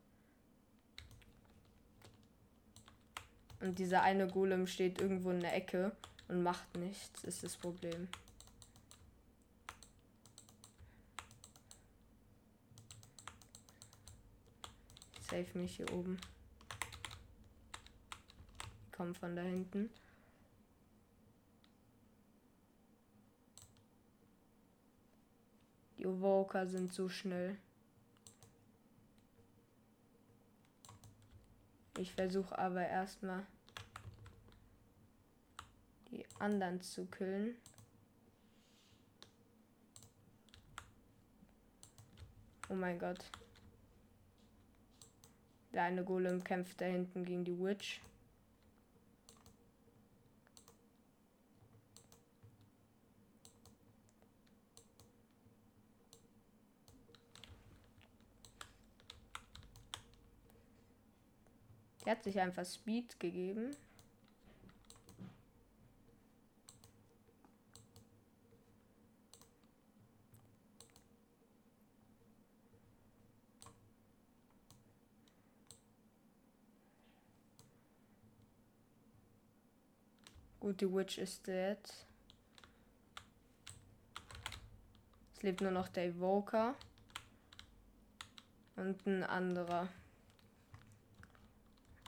[3.59, 5.91] Und dieser eine Golem steht irgendwo in der Ecke
[6.27, 8.07] und macht nichts, ist das Problem.
[15.29, 16.17] Save mich hier oben.
[18.85, 19.89] Die kommen von da hinten.
[25.97, 27.57] Die Evoker sind so schnell.
[31.97, 33.45] Ich versuche aber erstmal
[36.11, 37.55] die anderen zu killen.
[42.69, 43.23] Oh mein Gott.
[45.73, 48.01] Der eine Golem kämpft da hinten gegen die Witch.
[62.05, 63.75] Der hat sich einfach Speed gegeben.
[80.65, 81.77] Gut, die Witch ist dead.
[85.35, 86.75] Es lebt nur noch der Evoker.
[88.75, 89.89] Und ein anderer.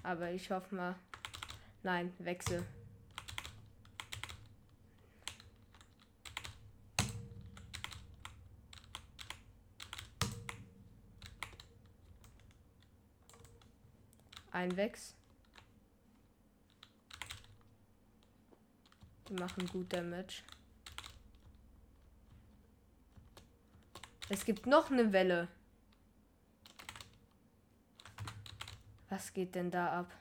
[0.07, 0.95] Aber ich hoffe mal.
[1.83, 2.65] Nein, wechsel.
[14.51, 15.13] Ein Wechs.
[19.27, 20.43] Die machen gut Damage.
[24.29, 25.49] Es gibt noch eine Welle.
[29.17, 30.11] Was geht denn da ab?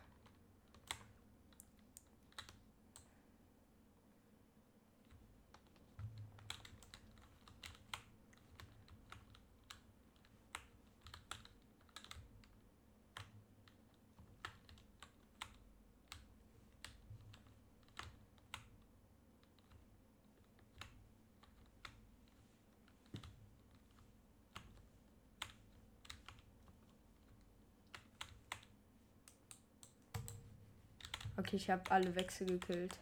[31.56, 32.98] Okay, ich habe alle Wechsel gekillt.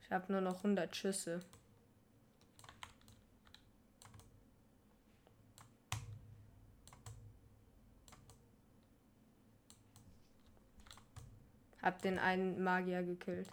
[0.00, 1.40] Ich habe nur noch 100 Schüsse.
[11.88, 13.48] Hab den einen Magier gekillt.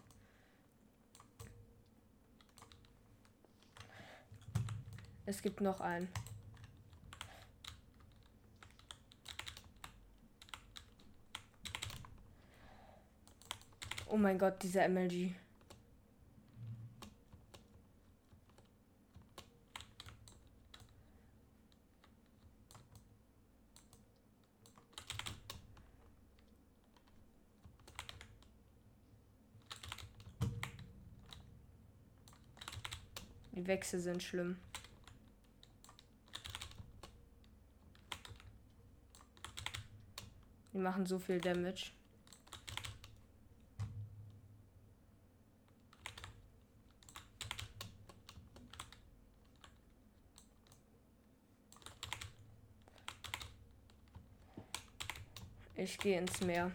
[5.26, 6.10] Es gibt noch einen.
[14.08, 15.34] Oh mein Gott, dieser MLG.
[33.66, 34.58] Die Wechsel sind schlimm.
[40.72, 41.90] Die machen so viel Damage.
[55.76, 56.72] Ich gehe ins Meer.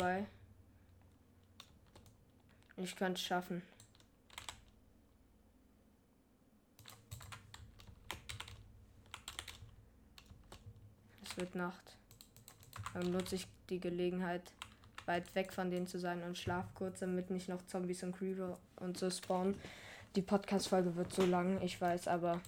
[0.00, 0.26] Wobei.
[2.78, 3.60] Ich könnte es schaffen.
[11.22, 11.98] Es wird Nacht.
[12.94, 14.40] Dann nutze ich die Gelegenheit,
[15.04, 18.58] weit weg von denen zu sein und schlaf kurz, damit nicht noch Zombies und Creeper
[18.76, 19.54] und so spawnen.
[20.16, 22.40] Die Podcast-Folge wird so lang, ich weiß, aber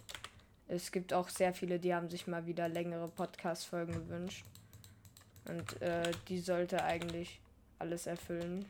[0.69, 4.47] es gibt auch sehr viele, die haben sich mal wieder längere Podcast-Folgen gewünscht.
[5.53, 7.39] Und äh, die sollte eigentlich
[7.79, 8.65] alles erfüllen.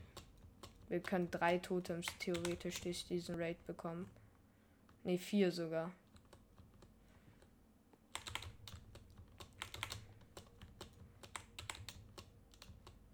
[0.89, 4.11] Wir können drei Totems theoretisch durch diesen Raid bekommen.
[5.05, 5.93] Ne, vier sogar.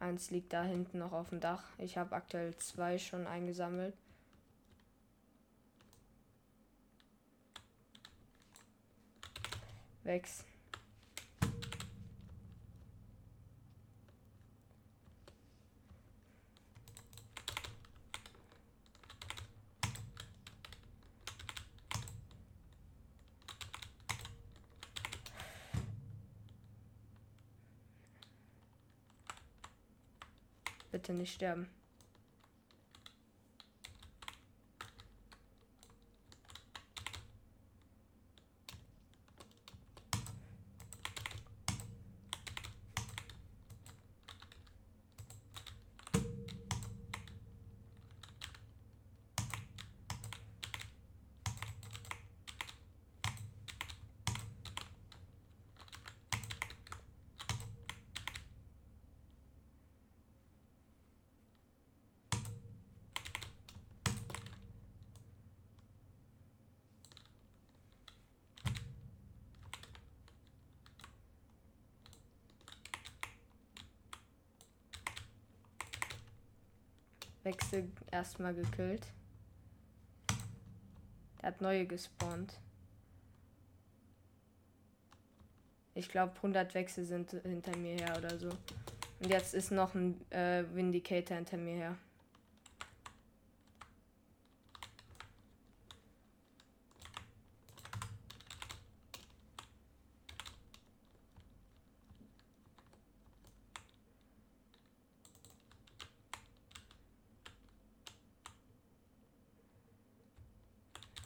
[0.01, 1.65] Eins liegt da hinten noch auf dem Dach.
[1.77, 3.95] Ich habe aktuell zwei schon eingesammelt.
[10.05, 10.47] Wächst.
[31.09, 31.71] Bitte nicht sterben.
[77.49, 79.07] Wechsel erstmal gekillt.
[81.41, 82.53] Er hat neue gespawnt.
[85.95, 88.49] Ich glaube 100 Wechsel sind hinter mir her oder so.
[89.21, 91.99] Und jetzt ist noch ein äh, Vindicator hinter mir her.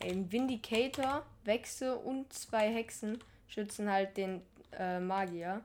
[0.03, 4.43] Ey, Vindicator, Wechsel und zwei Hexen schützen halt den
[4.73, 5.63] äh, Magier.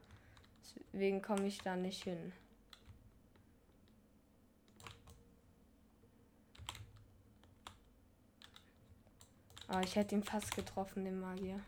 [0.93, 2.31] Deswegen komme ich da nicht hin.
[9.67, 11.59] Ah, ich hätte ihn fast getroffen, den Magier.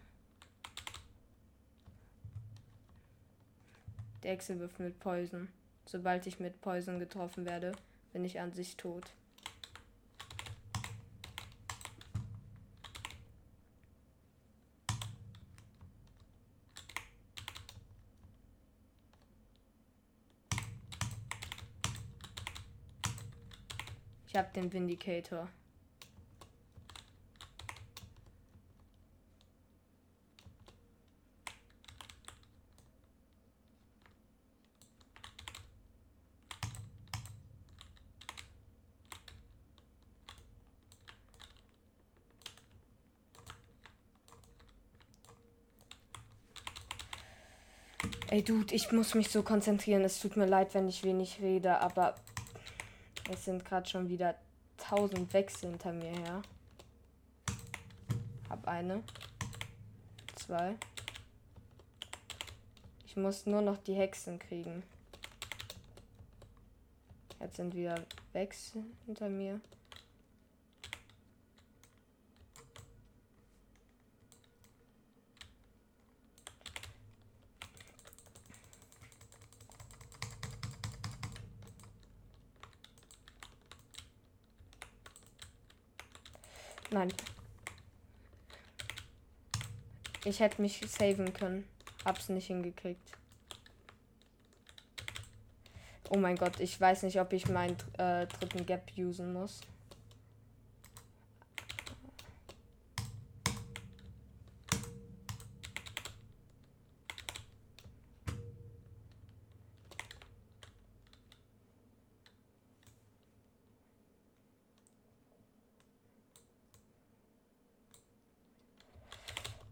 [4.21, 5.49] Der Hexe wirft mit Poison.
[5.85, 7.71] Sobald ich mit Poison getroffen werde,
[8.13, 9.11] bin ich an sich tot.
[24.39, 25.49] Habe den Vindicator.
[48.29, 50.05] Ey, Dude, ich muss mich so konzentrieren.
[50.05, 52.15] Es tut mir leid, wenn ich wenig rede, aber
[53.31, 54.35] es sind gerade schon wieder
[54.79, 56.41] 1000 Wechsel hinter mir her.
[58.49, 59.03] Hab eine.
[60.35, 60.75] Zwei.
[63.05, 64.83] Ich muss nur noch die Hexen kriegen.
[67.39, 68.03] Jetzt sind wieder
[68.33, 69.61] Wechsel hinter mir.
[86.91, 87.13] Nein.
[90.29, 91.67] Ich hätte mich saven können.
[92.05, 93.01] Hab's nicht hingekriegt.
[96.11, 99.61] Oh mein Gott, ich weiß nicht, ob ich meinen äh, dritten Gap usen muss.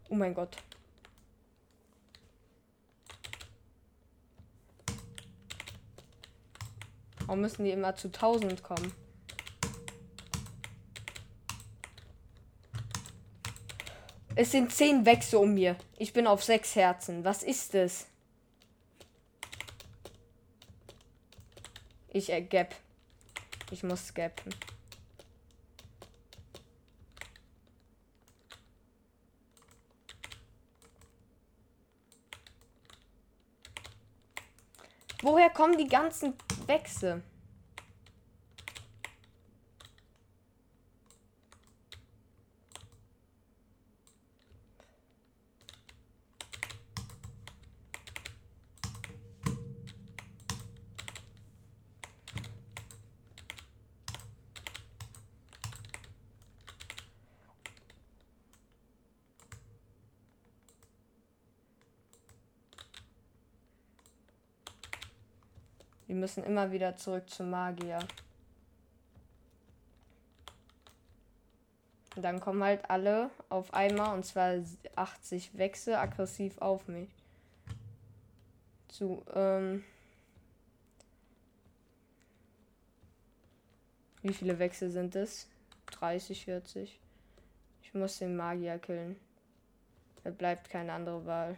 [0.10, 0.58] Oh mein Gott.
[7.26, 8.94] Warum müssen die immer zu 1000 kommen?
[14.36, 15.76] Es sind 10 Wechsel um mir.
[15.98, 17.26] Ich bin auf 6 Herzen.
[17.26, 18.06] Was ist es?
[22.10, 22.68] Ich äh.
[23.72, 24.54] Ich muss gappen.
[35.28, 36.36] Woher kommen die ganzen
[36.68, 37.22] Wechsel?
[66.28, 68.00] Müssen immer wieder zurück zum Magier.
[72.18, 74.56] Und dann kommen halt alle auf einmal, und zwar
[74.98, 77.08] 80 Wechsel, aggressiv auf mich.
[78.90, 79.86] Zu, ähm.
[84.22, 85.48] Wie viele Wechsel sind es?
[85.92, 87.00] 30, 40.
[87.84, 89.16] Ich muss den Magier killen.
[90.26, 91.58] Da bleibt keine andere Wahl.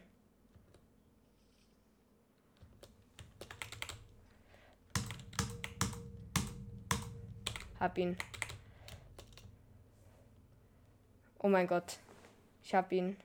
[7.80, 8.18] Hab ihn.
[11.40, 11.98] Oh mein Gott.
[12.62, 13.16] Ich hab ihn.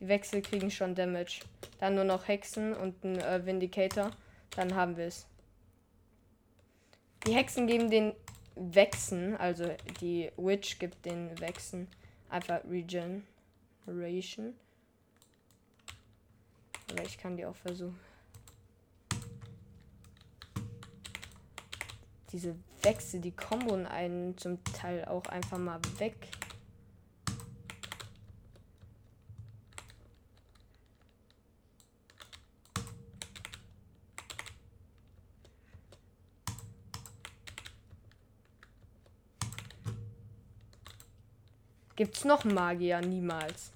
[0.00, 1.40] Die Wechsel kriegen schon Damage.
[1.80, 4.10] Dann nur noch Hexen und ein äh, Vindicator.
[4.56, 5.26] Dann haben wir es.
[7.26, 8.12] Die Hexen geben den
[8.54, 11.88] Wechsen, also die Witch gibt den Wechsen
[12.28, 14.54] einfach Regeneration.
[16.90, 17.98] Aber ich kann die auch versuchen.
[22.30, 26.16] Diese Wechsel, die kommen einen zum Teil auch einfach mal weg.
[42.04, 43.00] Gibt's noch Magier?
[43.00, 43.72] Niemals.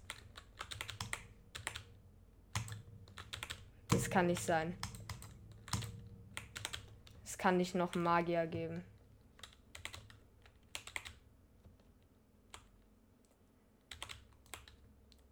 [3.89, 4.77] Das kann nicht sein.
[7.25, 8.85] Es kann nicht noch Magier geben.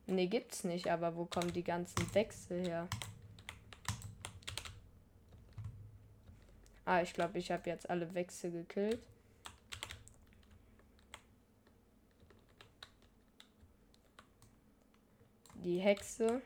[0.07, 2.89] Ne, gibt's nicht, aber wo kommen die ganzen Wechsel her?
[6.87, 9.03] Ah, ich glaube, ich habe jetzt alle Wechsel gekillt.
[15.67, 16.43] die Hexe.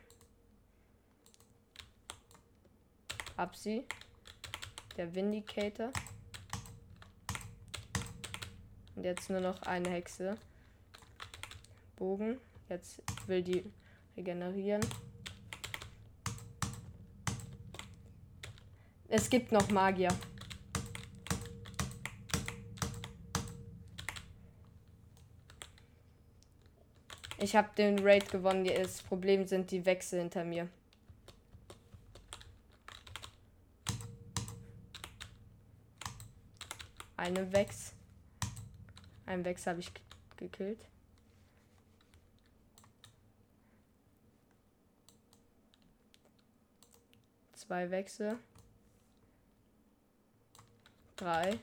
[3.39, 3.87] Hab sie.
[4.99, 5.91] Der Vindicator.
[8.97, 10.37] Und jetzt nur noch eine Hexe.
[11.97, 12.39] Bogen.
[12.69, 13.65] Jetzt will die
[14.15, 14.85] regenerieren.
[19.09, 20.11] Es gibt noch Magier.
[27.43, 28.67] Ich habe den Raid gewonnen.
[28.67, 30.69] Das Problem sind die Wechsel hinter mir.
[37.17, 37.95] Eine Wex.
[39.25, 39.91] Ein Wex habe ich
[40.37, 40.87] gekillt.
[47.55, 48.39] Zwei Wechsel.
[51.17, 51.59] Drei.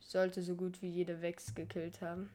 [0.00, 2.30] Ich sollte so gut wie jede Wex gekillt haben.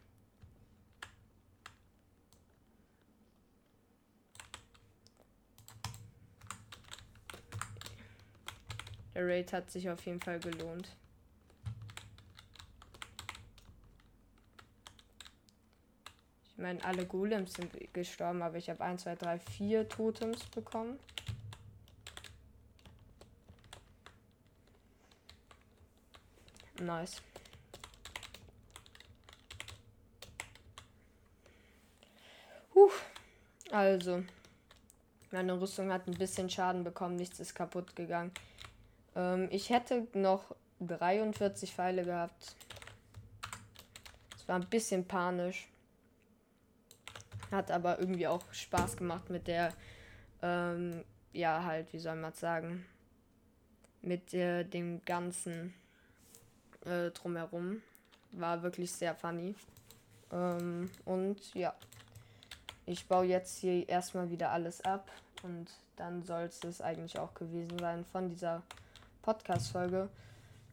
[9.19, 10.87] Der Raid hat sich auf jeden Fall gelohnt.
[16.47, 20.97] Ich meine, alle Golems sind gestorben, aber ich habe 1, 2, 3, 4 Totems bekommen.
[26.79, 27.21] Nice.
[32.73, 32.89] Huh.
[33.69, 34.23] Also,
[35.31, 38.31] meine Rüstung hat ein bisschen Schaden bekommen, nichts ist kaputt gegangen.
[39.15, 42.55] Ähm, ich hätte noch 43 Pfeile gehabt.
[44.35, 45.67] Es war ein bisschen panisch.
[47.51, 49.73] Hat aber irgendwie auch Spaß gemacht mit der,
[50.41, 51.03] ähm,
[51.33, 52.85] ja, halt, wie soll man sagen,
[54.01, 55.73] mit äh, dem ganzen
[56.85, 57.81] äh, drumherum.
[58.31, 59.55] War wirklich sehr funny.
[60.31, 61.73] Ähm, und ja,
[62.85, 65.09] ich baue jetzt hier erstmal wieder alles ab
[65.43, 68.63] und dann soll es eigentlich auch gewesen sein von dieser
[69.29, 70.09] Podcast-Folge.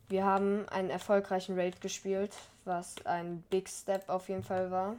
[0.09, 2.35] Wir haben einen erfolgreichen Raid gespielt,
[2.65, 4.97] was ein Big Step auf jeden Fall war.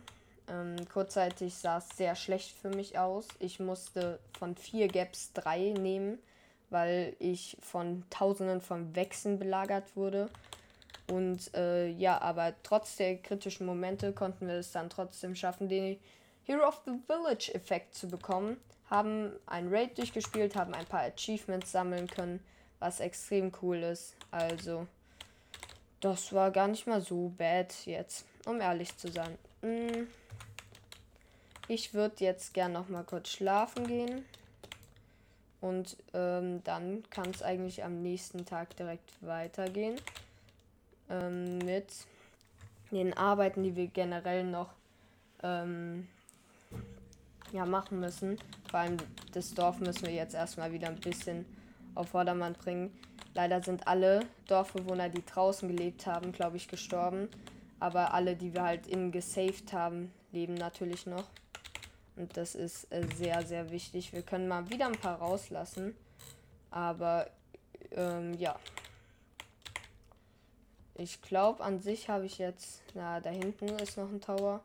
[0.47, 3.27] Ähm, kurzzeitig sah es sehr schlecht für mich aus.
[3.39, 6.19] Ich musste von vier Gaps drei nehmen,
[6.69, 10.29] weil ich von Tausenden von Wechseln belagert wurde.
[11.09, 15.97] Und äh, ja, aber trotz der kritischen Momente konnten wir es dann trotzdem schaffen, den
[16.43, 18.57] Hero of the Village Effekt zu bekommen.
[18.87, 22.39] Haben ein Raid durchgespielt, haben ein paar Achievements sammeln können
[22.79, 24.15] was extrem cool ist.
[24.31, 24.87] Also,
[25.99, 29.37] das war gar nicht mal so bad jetzt, um ehrlich zu sein.
[29.61, 30.07] Hm.
[31.67, 34.25] Ich würde jetzt gern noch mal kurz schlafen gehen.
[35.59, 39.99] Und ähm, dann kann es eigentlich am nächsten Tag direkt weitergehen
[41.09, 41.87] ähm, mit
[42.91, 44.69] den Arbeiten, die wir generell noch
[45.43, 46.07] ähm,
[47.51, 48.37] ja, machen müssen.
[48.69, 48.97] Vor allem
[49.33, 51.45] das Dorf müssen wir jetzt erstmal wieder ein bisschen
[51.97, 52.97] auf Vordermann bringen.
[53.33, 57.29] Leider sind alle Dorfbewohner, die draußen gelebt haben, glaube ich, gestorben.
[57.79, 61.25] Aber alle, die wir halt innen gesaved haben, leben natürlich noch.
[62.15, 64.11] Und das ist äh, sehr, sehr wichtig.
[64.13, 65.95] Wir können mal wieder ein paar rauslassen.
[66.71, 67.29] Aber
[67.91, 68.59] ähm, ja.
[70.95, 72.81] Ich glaube, an sich habe ich jetzt.
[72.95, 74.61] Na, da hinten ist noch ein Tower.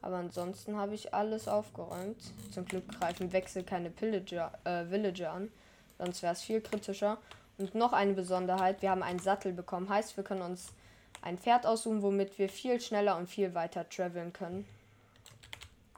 [0.00, 2.20] Aber ansonsten habe ich alles aufgeräumt.
[2.52, 5.50] Zum Glück greifen Wechsel keine Pillager, äh, Villager an.
[5.98, 7.18] Sonst wäre es viel kritischer.
[7.58, 9.88] Und noch eine Besonderheit: Wir haben einen Sattel bekommen.
[9.88, 10.72] Heißt, wir können uns
[11.22, 14.66] ein Pferd aussuchen, womit wir viel schneller und viel weiter traveln können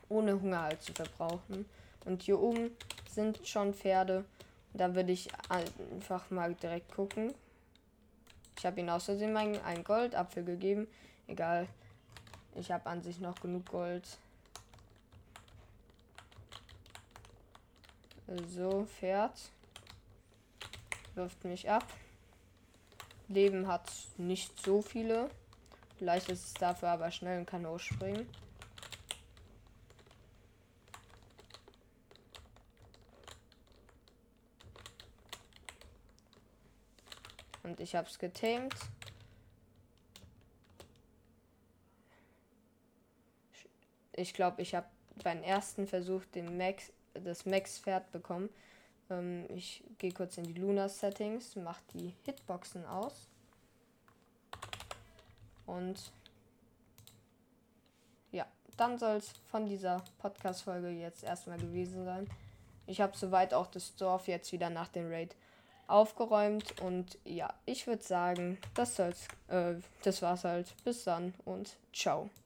[0.08, 1.66] ohne Hunger halt zu verbrauchen.
[2.04, 2.70] Und hier oben
[3.08, 4.24] sind schon Pferde.
[4.74, 7.34] Da würde ich einfach mal direkt gucken.
[8.58, 10.86] Ich habe ihn außerdem Versehen einen Goldapfel gegeben.
[11.26, 11.66] Egal.
[12.54, 14.06] Ich habe an sich noch genug Gold.
[18.48, 19.32] So, Pferd.
[21.16, 21.86] Wirft mich ab.
[23.26, 25.30] Leben hat nicht so viele.
[25.96, 28.28] Vielleicht ist es dafür aber schnell und kann hochspringen.
[37.62, 38.74] Und ich habe es getamed.
[44.12, 44.86] Ich glaube, ich habe
[45.24, 48.50] beim ersten Versuch den Max, das Max-Pferd bekommen.
[49.10, 53.28] Ähm, ich gehe kurz in die Luna-Settings, mache die Hitboxen aus.
[55.66, 56.12] Und
[58.30, 58.46] ja,
[58.76, 62.28] dann soll es von dieser Podcast-Folge jetzt erstmal gewesen sein.
[62.86, 65.34] Ich habe soweit auch das Dorf jetzt wieder nach dem Raid
[65.88, 70.74] aufgeräumt und ja, ich würde sagen, das soll's, äh, das war's halt.
[70.84, 72.30] Bis dann und ciao.